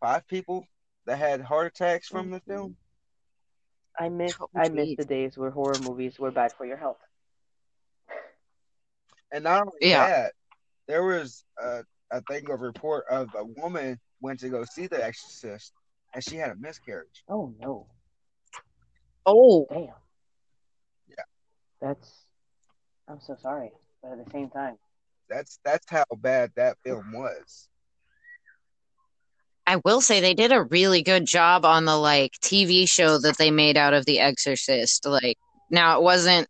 [0.00, 0.66] five people
[1.06, 2.76] that had heart attacks from the film.
[3.98, 6.98] I miss Oh, I miss the days where horror movies were bad for your health.
[9.32, 10.06] And not only Yeah.
[10.06, 10.32] that,
[10.88, 15.04] there was a, I think a report of a woman went to go see The
[15.04, 15.72] Exorcist,
[16.14, 17.22] and she had a miscarriage.
[17.28, 17.86] Oh no.
[19.24, 19.94] Oh, Damn.
[21.86, 21.94] Yeah.
[21.94, 22.12] That's
[23.08, 23.70] I'm so sorry.
[24.02, 24.76] But at the same time.
[25.28, 27.68] That's that's how bad that film was.
[29.66, 33.36] I will say they did a really good job on the like TV show that
[33.36, 35.04] they made out of The Exorcist.
[35.06, 35.38] Like
[35.70, 36.48] now it wasn't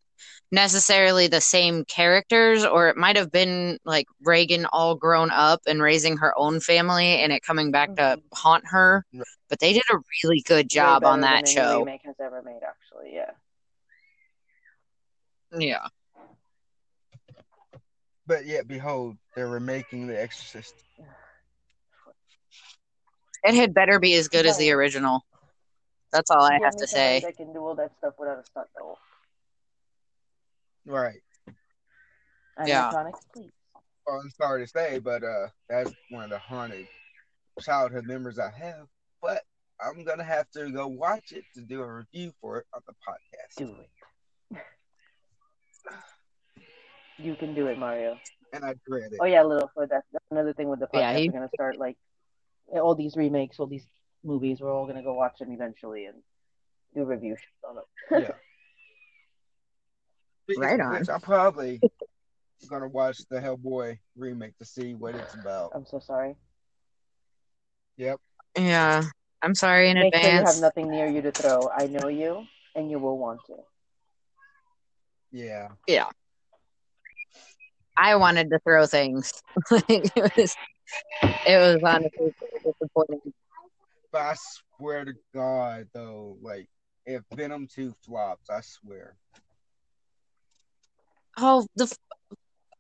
[0.53, 5.83] necessarily the same characters or it might have been like Regan all grown up and
[5.83, 8.21] raising her own family and it coming back to mm-hmm.
[8.33, 9.05] haunt her.
[9.49, 11.79] But they did a really good job on that show.
[11.79, 13.31] remake has ever made actually, yeah.
[15.57, 15.87] Yeah.
[18.27, 20.75] But yet, behold, they're remaking The Exorcist.
[23.45, 25.25] It had better be as good as the original.
[26.13, 27.21] That's all I have to say.
[27.21, 28.99] That can do all that stuff without a stunt double.
[30.85, 31.21] Right.
[32.65, 32.91] Yeah.
[32.93, 36.87] Well, I'm sorry to say, but uh, that's one of the haunted
[37.61, 38.87] childhood memories I have.
[39.21, 39.43] But
[39.81, 42.95] I'm gonna have to go watch it to do a review for it on the
[42.95, 43.57] podcast.
[43.57, 44.59] Do it.
[47.19, 48.19] you can do it, Mario.
[48.53, 49.19] And I dread it.
[49.21, 49.89] Oh yeah, Littlefoot.
[49.91, 51.01] That's, that's another thing with the podcast.
[51.01, 51.97] Yeah, he- We're gonna start like
[52.73, 53.87] all these remakes, all these
[54.25, 54.61] movies.
[54.61, 56.17] We're all gonna go watch them eventually and
[56.95, 57.85] do reviews on them.
[58.23, 58.33] Yeah.
[60.57, 61.01] Right on.
[61.01, 61.81] which, I'm probably
[62.71, 65.73] gonna watch the Hellboy remake to see what it's about.
[65.75, 66.37] I'm so sorry.
[67.97, 68.21] Yep.
[68.57, 69.03] Yeah.
[69.43, 71.69] I'm sorry in Make sure you have nothing near you to throw.
[71.77, 72.45] I know you,
[72.77, 73.55] and you will want to.
[75.31, 75.69] Yeah.
[75.87, 76.09] Yeah.
[77.97, 79.33] I wanted to throw things.
[79.71, 80.57] like it was
[81.23, 83.33] it was honestly disappointing.
[84.13, 84.35] But I
[84.79, 86.69] swear to God, though, like
[87.07, 89.17] if Venom Two flops, I swear.
[91.39, 91.97] Oh, the f-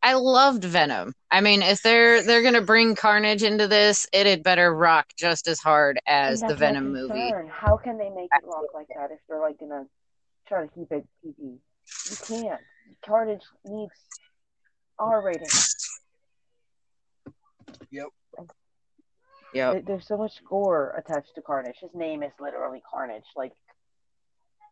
[0.03, 1.13] I loved Venom.
[1.31, 5.49] I mean, if they're they're gonna bring Carnage into this, it had better rock just
[5.49, 7.33] as hard as the Venom movie.
[7.51, 9.87] How can they make it rock like that if they're like gonna
[10.47, 11.59] try to keep it PG?
[12.11, 12.61] You can't.
[13.05, 13.93] Carnage needs
[14.99, 15.49] R rating.
[17.91, 18.09] Yep.
[19.55, 21.77] There- There's so much gore attached to Carnage.
[21.81, 23.25] His name is literally Carnage.
[23.37, 23.53] Like,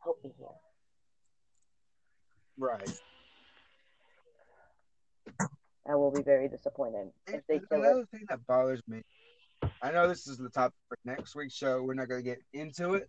[0.02, 0.48] help me here.
[2.58, 2.90] Right.
[5.86, 7.86] I will be very disappointed if they And kill it.
[7.86, 9.02] another thing that bothers me,
[9.82, 11.82] I know this is the topic for next week's show.
[11.82, 13.08] We're not going to get into it,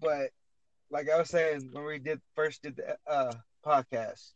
[0.00, 0.30] but
[0.90, 3.34] like I was saying when we did first did the uh,
[3.64, 4.32] podcast,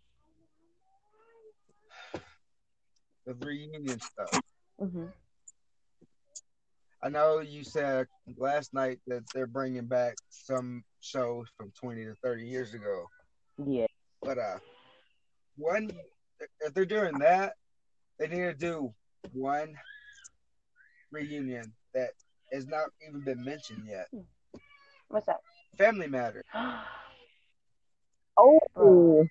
[3.27, 4.41] the reunion stuff.
[4.79, 5.07] hmm
[7.03, 12.15] I know you said last night that they're bringing back some shows from 20 to
[12.23, 13.07] 30 years ago,
[13.65, 13.87] Yeah.
[14.21, 14.59] but uh,
[15.57, 15.91] one
[16.63, 17.55] if they're doing that,
[18.19, 18.93] they need to do
[19.33, 19.75] one
[21.11, 22.11] reunion that
[22.53, 24.09] has not even been mentioned yet.
[25.09, 25.41] What's that?
[25.77, 26.45] Family Matter.
[28.43, 29.29] Oh,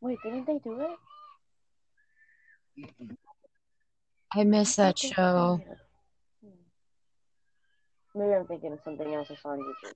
[0.00, 0.90] Wait, didn't they do it?
[3.00, 3.16] Mm-mm.
[4.34, 5.58] I miss that I show.
[5.58, 5.78] they did.
[6.42, 8.18] Hmm.
[8.18, 9.92] Maybe I'm thinking of something else I saw on YouTube.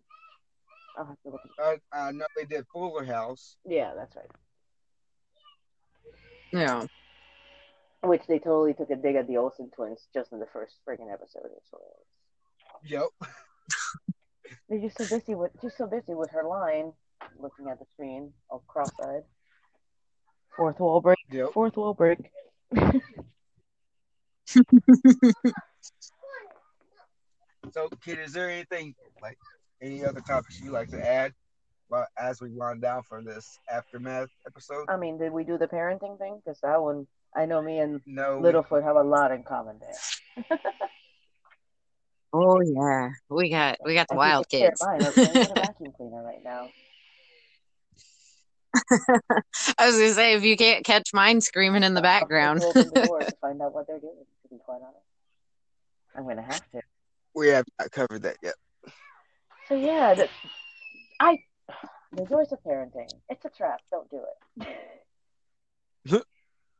[0.96, 1.40] I'll have to look.
[1.58, 3.56] At I, I know they did Fuller House.
[3.66, 4.30] Yeah, that's right.
[6.52, 6.86] Yeah.
[8.02, 11.12] Which they totally took a dig at the Olsen twins just in the first friggin'
[11.12, 11.50] episode.
[12.84, 13.08] Yep.
[14.68, 16.92] They're just so busy with just so busy with her line,
[17.38, 19.22] looking at the screen, all cross-eyed.
[20.56, 21.18] Fourth wall break.
[21.30, 21.52] Yep.
[21.52, 22.18] Fourth wall break.
[27.72, 29.38] So, kid, is there anything like
[29.82, 31.32] any other topics you like to add
[32.18, 34.86] as we wind down for this aftermath episode?
[34.88, 36.40] I mean, did we do the parenting thing?
[36.44, 38.40] Because that one, I know me and no.
[38.40, 40.58] Littlefoot have a lot in common there.
[42.38, 43.10] Oh yeah.
[43.30, 44.82] We got we got the If you wild kids.
[44.84, 46.68] Mine, I'm playing with a vacuum cleaner right now.
[49.78, 52.60] I was gonna say if you can't catch mine screaming in the background.
[52.62, 54.12] I opened the door to find out what they're doing.
[54.42, 55.06] To be quite honest,
[56.14, 56.82] I'm gonna have to.
[57.34, 58.54] We have not covered that yet.
[59.68, 60.28] So yeah, the,
[61.18, 61.38] I
[62.12, 63.08] the joys of parenting.
[63.30, 63.80] It's a trap.
[63.90, 64.20] Don't do
[66.04, 66.22] it.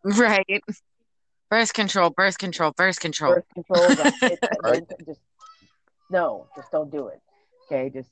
[0.04, 0.62] Right.
[1.48, 3.34] Birth control, birth control, birth control.
[3.34, 3.88] Birth control.
[3.94, 4.38] That's it.
[4.62, 4.86] Right.
[4.88, 5.20] Don't- Just
[6.10, 7.20] no, just don't do it.
[7.66, 8.10] Okay, just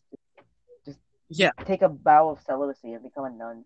[0.84, 1.50] just Yeah.
[1.64, 3.64] take a vow of celibacy and become a nun.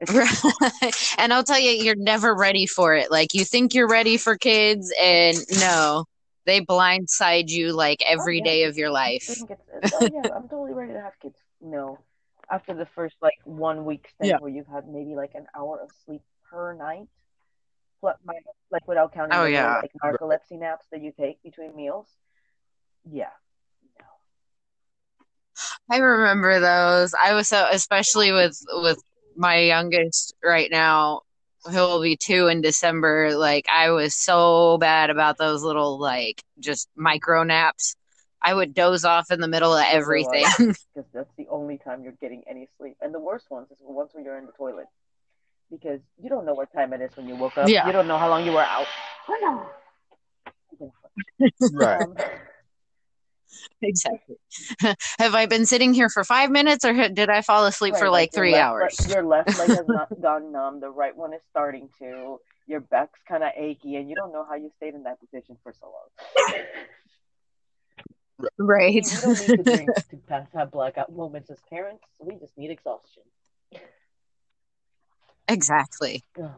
[1.18, 3.10] and I'll tell you, you're never ready for it.
[3.10, 6.04] Like you think you're ready for kids, and no,
[6.44, 8.44] they blindside you like oh, every yeah.
[8.44, 9.24] day of your life.
[9.24, 11.38] think it's, it's- oh, yeah, I'm totally ready to have kids.
[11.62, 11.98] No,
[12.50, 14.36] after the first like one week stint Yeah.
[14.38, 17.08] where you've had maybe like an hour of sleep per night,
[18.04, 18.34] but my,
[18.70, 19.80] like without counting Oh, the little, yeah.
[19.82, 22.06] like narcolepsy naps that you take between meals.
[23.10, 23.30] Yeah,
[23.98, 24.04] no.
[25.90, 27.14] I remember those.
[27.14, 28.98] I was so, especially with with
[29.36, 31.22] my youngest right now,
[31.64, 33.36] who will be two in December.
[33.36, 37.96] Like I was so bad about those little like just micro naps.
[38.42, 40.44] I would doze off in the middle of everything.
[40.58, 40.76] because
[41.14, 42.96] that's the only time you're getting any sleep.
[43.00, 44.84] And the worst ones is the ones when you're in the toilet,
[45.80, 47.68] because you don't know what time it is when you woke up.
[47.68, 47.86] Yeah.
[47.86, 48.86] You don't know how long you were out.
[51.72, 52.00] Right.
[52.00, 52.16] Um,
[53.82, 54.36] exactly.
[55.18, 58.10] Have I been sitting here for five minutes, or did I fall asleep for right,
[58.10, 59.00] like three left hours?
[59.00, 60.80] leg- your left leg has not gone numb.
[60.80, 62.40] The right one is starting to.
[62.66, 65.56] Your back's kind of achy, and you don't know how you stayed in that position
[65.62, 66.62] for so long.
[68.58, 68.94] Right.
[68.94, 72.02] We don't need to drink to pass have blackout moments as parents.
[72.18, 73.22] We just need exhaustion.
[75.48, 76.22] Exactly.
[76.40, 76.50] Oh.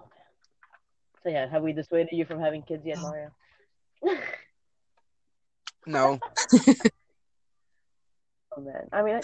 [1.22, 3.02] So yeah, have we dissuaded you from having kids yet, oh.
[3.02, 3.30] Mario?
[5.88, 6.18] No,
[8.56, 9.20] Oh man, I mean,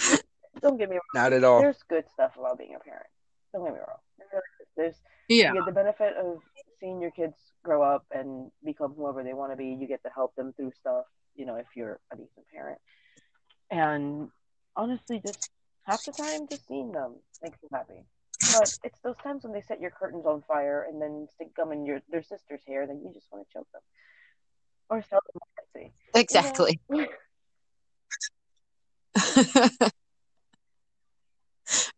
[0.60, 1.00] don't get me wrong.
[1.14, 1.60] not at all.
[1.60, 3.06] There's good stuff about being a parent.
[3.52, 3.98] Don't get me wrong.
[4.18, 4.68] There really is.
[4.76, 4.96] There's
[5.28, 5.48] Yeah.
[5.52, 6.38] you get the benefit of
[6.80, 7.34] seeing your kids
[7.64, 9.66] grow up and become whoever they want to be.
[9.68, 11.06] You get to help them through stuff.
[11.34, 12.78] You know, if you're a decent parent.
[13.70, 14.28] And
[14.76, 15.50] honestly, just
[15.84, 18.04] half the time, just seeing them makes me happy.
[18.50, 21.72] But it's those times when they set your curtains on fire and then stick gum
[21.72, 23.82] in your their sister's hair that you just want to choke them
[24.90, 25.92] or sell them on Etsy.
[26.14, 26.80] Exactly.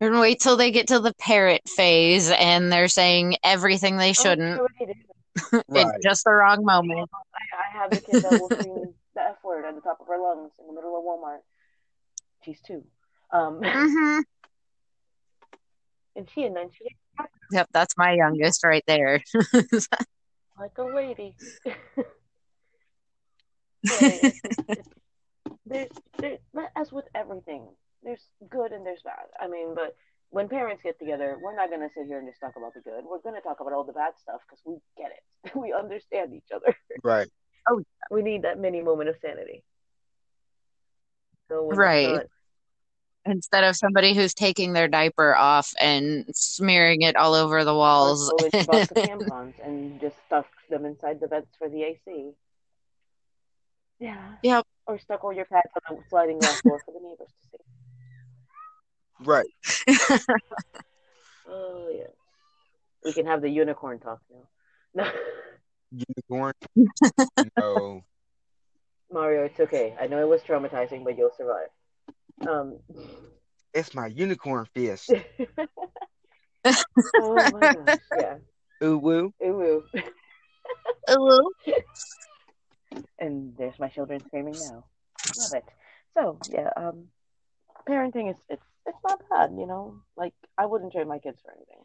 [0.01, 4.61] and wait till they get to the parrot phase and they're saying everything they shouldn't
[4.61, 4.97] Oh, sure it is.
[5.69, 5.87] Right.
[5.87, 7.09] in just the wrong moment.
[7.13, 10.07] I, I have the kid that will scream the F word at the top of
[10.07, 11.41] her lungs in the middle of Walmart.
[12.45, 12.85] She's two.
[13.33, 14.21] Um, hmm
[16.17, 16.85] and she and then she
[17.53, 19.21] Yep, that's my youngest right there.
[20.59, 21.37] like a lady.
[21.65, 21.75] Yeah,
[23.85, 24.87] it's- it's-
[25.67, 25.89] there's,
[26.19, 26.39] there,
[26.77, 27.69] as with everything,
[28.03, 29.27] there's good and there's bad.
[29.41, 29.97] I mean, but
[30.31, 33.05] when parents get together, we're not gonna sit here and just talk about the good.
[33.05, 35.55] We're gonna talk about all the bad stuff because we get it.
[35.57, 36.75] we understand each other.
[37.03, 37.29] Right.
[37.69, 39.63] Oh we need that mini moment of sanity.
[41.49, 42.27] So Right.
[43.27, 47.75] Not- Instead of somebody who's taking their diaper off and smearing it all over the
[47.75, 48.31] walls.
[48.31, 52.31] Or go into tampons and just stuff them inside the vents for the AC.
[54.01, 54.33] Yeah.
[54.43, 54.67] Yep.
[54.87, 57.59] Or stuck all your pets on the sliding glass door for the neighbors to see.
[59.25, 60.29] Right.
[61.47, 62.05] Oh yeah.
[63.05, 64.49] We can have the unicorn talk now.
[65.05, 65.11] No,
[65.91, 66.55] Unicorn.
[67.59, 68.05] no.
[69.13, 69.95] Mario, it's okay.
[70.01, 71.69] I know it was traumatizing, but you'll survive.
[72.47, 72.79] Um.
[73.73, 75.13] It's my unicorn fist.
[77.17, 77.99] oh my gosh.
[78.17, 78.37] Yeah.
[78.85, 79.33] Ooh woo.
[79.45, 79.63] Ooh.
[79.63, 79.85] ooh.
[81.11, 81.53] Ooh.
[83.19, 84.85] and there's my children screaming now.
[85.37, 85.65] Love it.
[86.15, 87.09] So yeah, um,
[87.89, 90.01] parenting is it's it's not bad, you know.
[90.17, 91.83] Like I wouldn't trade my kids for anything,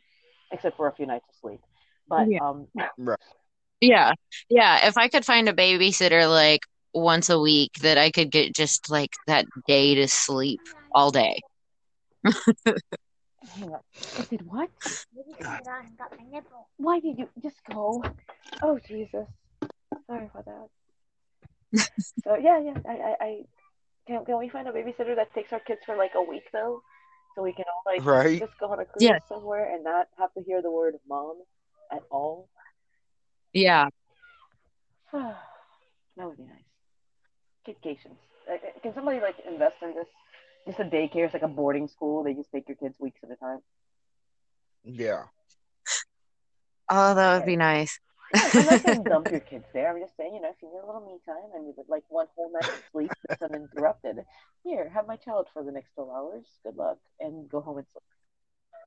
[0.51, 1.61] except for a few nights of sleep.
[2.07, 2.39] But Yeah.
[2.41, 2.67] um,
[3.81, 4.13] Yeah.
[4.49, 4.87] Yeah.
[4.87, 6.61] If I could find a babysitter like
[6.93, 10.61] once a week that I could get just like that day to sleep
[10.93, 11.39] all day.
[12.23, 13.79] hang on.
[14.17, 14.69] I said what?
[16.77, 18.03] Why did you just go?
[18.61, 19.27] Oh Jesus!
[20.07, 20.67] Sorry about that.
[22.23, 22.77] so yeah, yeah.
[22.87, 23.41] I, I, I
[24.07, 26.81] can can we find a babysitter that takes our kids for like a week though,
[27.35, 28.39] so we can all like Right.
[28.39, 29.19] just go on a cruise Yeah.
[29.27, 31.41] somewhere and not have to hear the word mom
[31.91, 32.49] at all.
[33.53, 33.89] Yeah.
[35.13, 35.35] that
[36.17, 36.68] would be nice.
[37.70, 38.17] Kidcations.
[38.49, 40.07] Uh, uh, Can somebody like invest in this?
[40.65, 42.24] Just a daycare, it's like a boarding school.
[42.24, 43.59] They just take your kids weeks at a time.
[44.84, 45.24] Yeah.
[46.89, 47.99] Oh, that would be nice.
[48.34, 49.91] Yeah, I'm not saying dump your kids there.
[49.91, 51.88] I'm just saying, you know, if you need a little me time and you would
[51.88, 54.17] like one whole night of sleep that's uninterrupted,
[54.63, 56.45] here, have my child for the next 12 hours.
[56.63, 58.03] Good luck, and go home and sleep.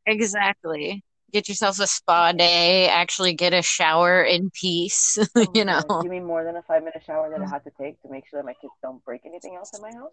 [0.07, 1.05] Exactly.
[1.33, 5.83] Get yourself a spa day, actually get a shower in peace, Oh you know.
[6.03, 7.53] You mean more than a five minute shower that I mm-hmm.
[7.53, 9.93] have to take to make sure that my kids don't break anything else in my
[9.93, 10.13] house?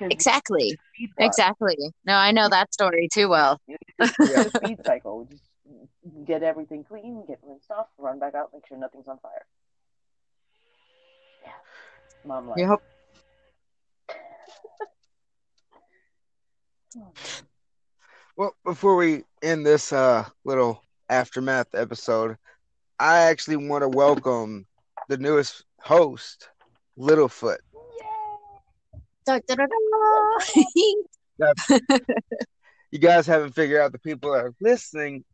[0.00, 0.78] Exactly.
[1.18, 1.76] Exactly.
[2.04, 3.60] No, I know that story too well.
[4.02, 5.28] Speed cycle.
[5.30, 5.42] Just
[6.26, 9.46] get everything clean, get rinsed off, run back out, make sure nothing's on fire.
[11.44, 11.52] Yeah.
[12.24, 12.58] Mom like.
[12.58, 12.82] Yep.
[16.98, 17.12] Oh,
[18.38, 22.36] Well, before we end this uh, little aftermath episode,
[22.98, 24.66] I actually want to welcome
[25.08, 26.50] the newest host,
[26.98, 27.56] Littlefoot.
[29.26, 29.38] Da.
[32.90, 35.24] You guys haven't figured out the people that are listening.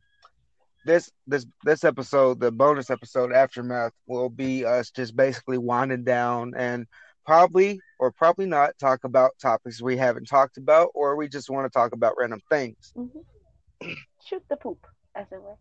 [0.86, 6.54] This this this episode, the bonus episode aftermath, will be us just basically winding down
[6.56, 6.86] and
[7.26, 11.64] probably or probably not talk about topics we haven't talked about, or we just want
[11.64, 12.92] to talk about random things.
[12.98, 13.96] Mhm.
[14.26, 14.84] Shoot the poop,
[15.14, 15.56] as it were.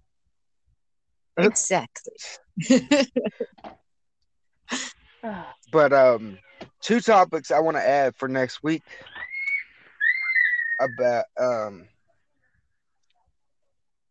[1.38, 2.14] exactly.
[5.72, 6.40] But um,
[6.82, 8.82] two topics I want to add for next week
[10.80, 11.88] about um,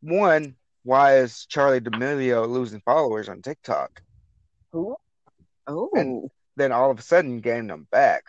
[0.02, 0.54] one,
[0.84, 4.00] why is Charli D'Amelio losing followers on TikTok?
[4.72, 4.94] Who?
[5.66, 5.90] oh.
[5.94, 8.22] And- Then all of a sudden, gain them back.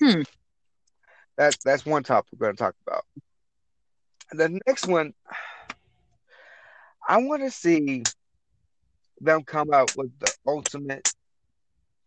[0.00, 0.22] Hmm.
[1.36, 3.04] That's that's one topic we're going to talk about.
[4.32, 5.14] The next one,
[7.08, 8.02] I want to see
[9.20, 11.08] them come out with the ultimate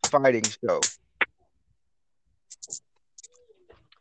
[0.08, 0.82] fighting show.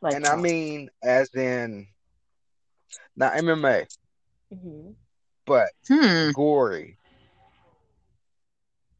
[0.03, 1.87] Like and I mean, as in,
[3.15, 3.87] not MMA,
[4.53, 4.91] hmm
[5.47, 6.33] but Hmm.
[6.33, 6.97] gory.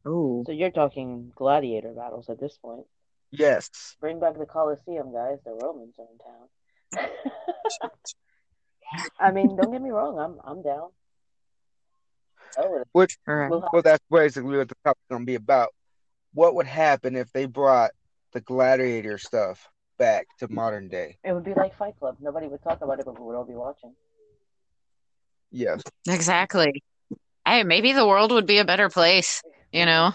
[0.05, 0.43] Oh.
[0.45, 2.85] So you're talking gladiator battles at this point.
[3.31, 3.69] Yes.
[3.99, 5.37] Bring back the Colosseum, guys.
[5.45, 7.89] The Romans are in town.
[9.19, 10.19] I mean, don't get me wrong.
[10.19, 10.89] I'm I'm down.
[12.57, 13.49] Oh, Which, All right.
[13.49, 15.69] we'll well, that's basically what the topic's going to be about.
[16.33, 17.91] What would happen if they brought
[18.33, 21.17] the gladiator stuff back to modern day?
[21.23, 22.17] it would be like Fight Club.
[22.19, 23.93] Nobody would talk about it, but we would all be watching.
[25.51, 25.81] Yes.
[26.07, 26.83] Exactly.
[27.45, 29.41] Hey, maybe the world would be a better place,
[29.71, 30.11] you know?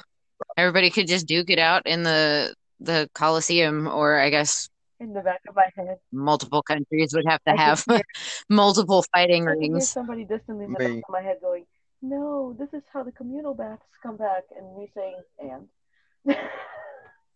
[0.57, 4.69] Everybody could just duke it out in the the Coliseum, or I guess
[5.01, 8.03] In the back of my head, multiple countries would have to I have hear-
[8.51, 9.89] multiple fighting I can hear rings.
[9.91, 11.65] somebody distantly in the back of my head going,
[12.03, 16.37] "No, this is how the communal baths come back," and me saying, "And."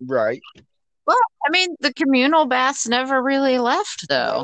[0.06, 0.40] Right.
[1.06, 4.42] Well, I mean, the communal baths never really left, though.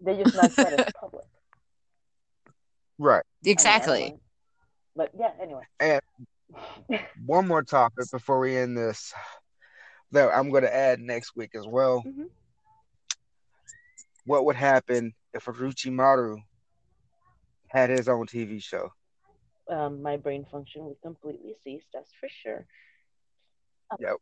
[0.00, 0.16] Right?
[0.16, 1.24] They just not said it in public.
[2.98, 3.18] Right.
[3.18, 4.16] I mean, Exactly.
[4.96, 5.62] But yeah, anyway.
[5.80, 6.00] And
[7.24, 9.12] one more topic before we end this
[10.12, 12.02] that I'm going to add next week as well.
[12.06, 12.30] Mhm.
[14.24, 16.38] What would happen if Orochimaru
[17.68, 18.90] had his own TV show?
[19.70, 21.84] um, my brain function would completely cease.
[21.92, 22.66] That's for sure.
[23.98, 24.16] Yep.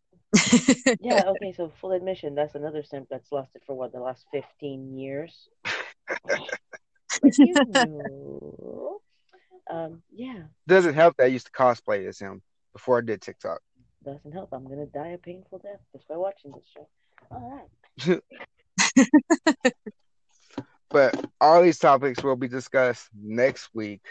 [1.00, 1.22] yeah.
[1.28, 1.52] Okay.
[1.52, 5.48] So full admission, that's another simp that's lasted for what the last fifteen years.
[7.22, 9.00] If you knew.
[9.70, 10.02] Um.
[10.14, 10.42] Yeah.
[10.66, 12.42] Doesn't help that I used to cosplay as him
[12.72, 13.60] before I did TikTok.
[14.04, 14.50] Doesn't help.
[14.52, 16.88] I'm gonna die a painful death just by watching this show.
[17.30, 17.66] All
[18.06, 18.20] right.
[20.90, 24.02] but all these topics will be discussed next week.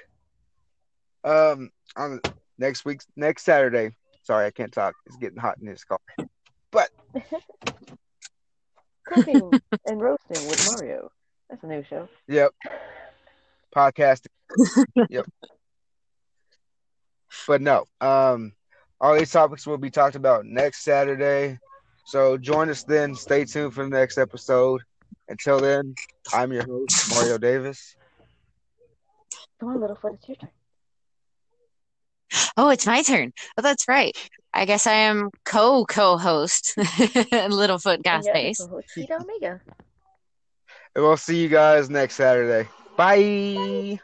[1.23, 2.19] Um, on
[2.57, 3.95] next week's next Saturday.
[4.23, 4.95] Sorry, I can't talk.
[5.05, 5.99] It's getting hot in this car.
[6.71, 6.89] But
[9.05, 9.51] cooking
[9.85, 11.11] and roasting with Mario.
[11.49, 12.09] That's a new show.
[12.27, 12.51] Yep.
[13.75, 14.27] Podcasting.
[15.09, 15.25] yep.
[17.47, 18.53] But no, um,
[19.01, 21.59] all these topics will be talked about next Saturday.
[22.07, 23.15] So join us then.
[23.15, 24.81] Stay tuned for the next episode.
[25.27, 25.95] Until then,
[26.33, 27.95] I'm your host, Mario Davis.
[29.59, 30.49] Come on, Littlefoot, it's your turn.
[32.57, 33.33] Oh, it's my turn.
[33.57, 34.15] Oh, that's right.
[34.53, 38.59] I guess I am co co host, Littlefoot Goth Yeah, Face.
[38.59, 39.61] co-host Omega.
[40.95, 42.69] And we'll see you guys next Saturday.
[42.97, 43.99] Bye.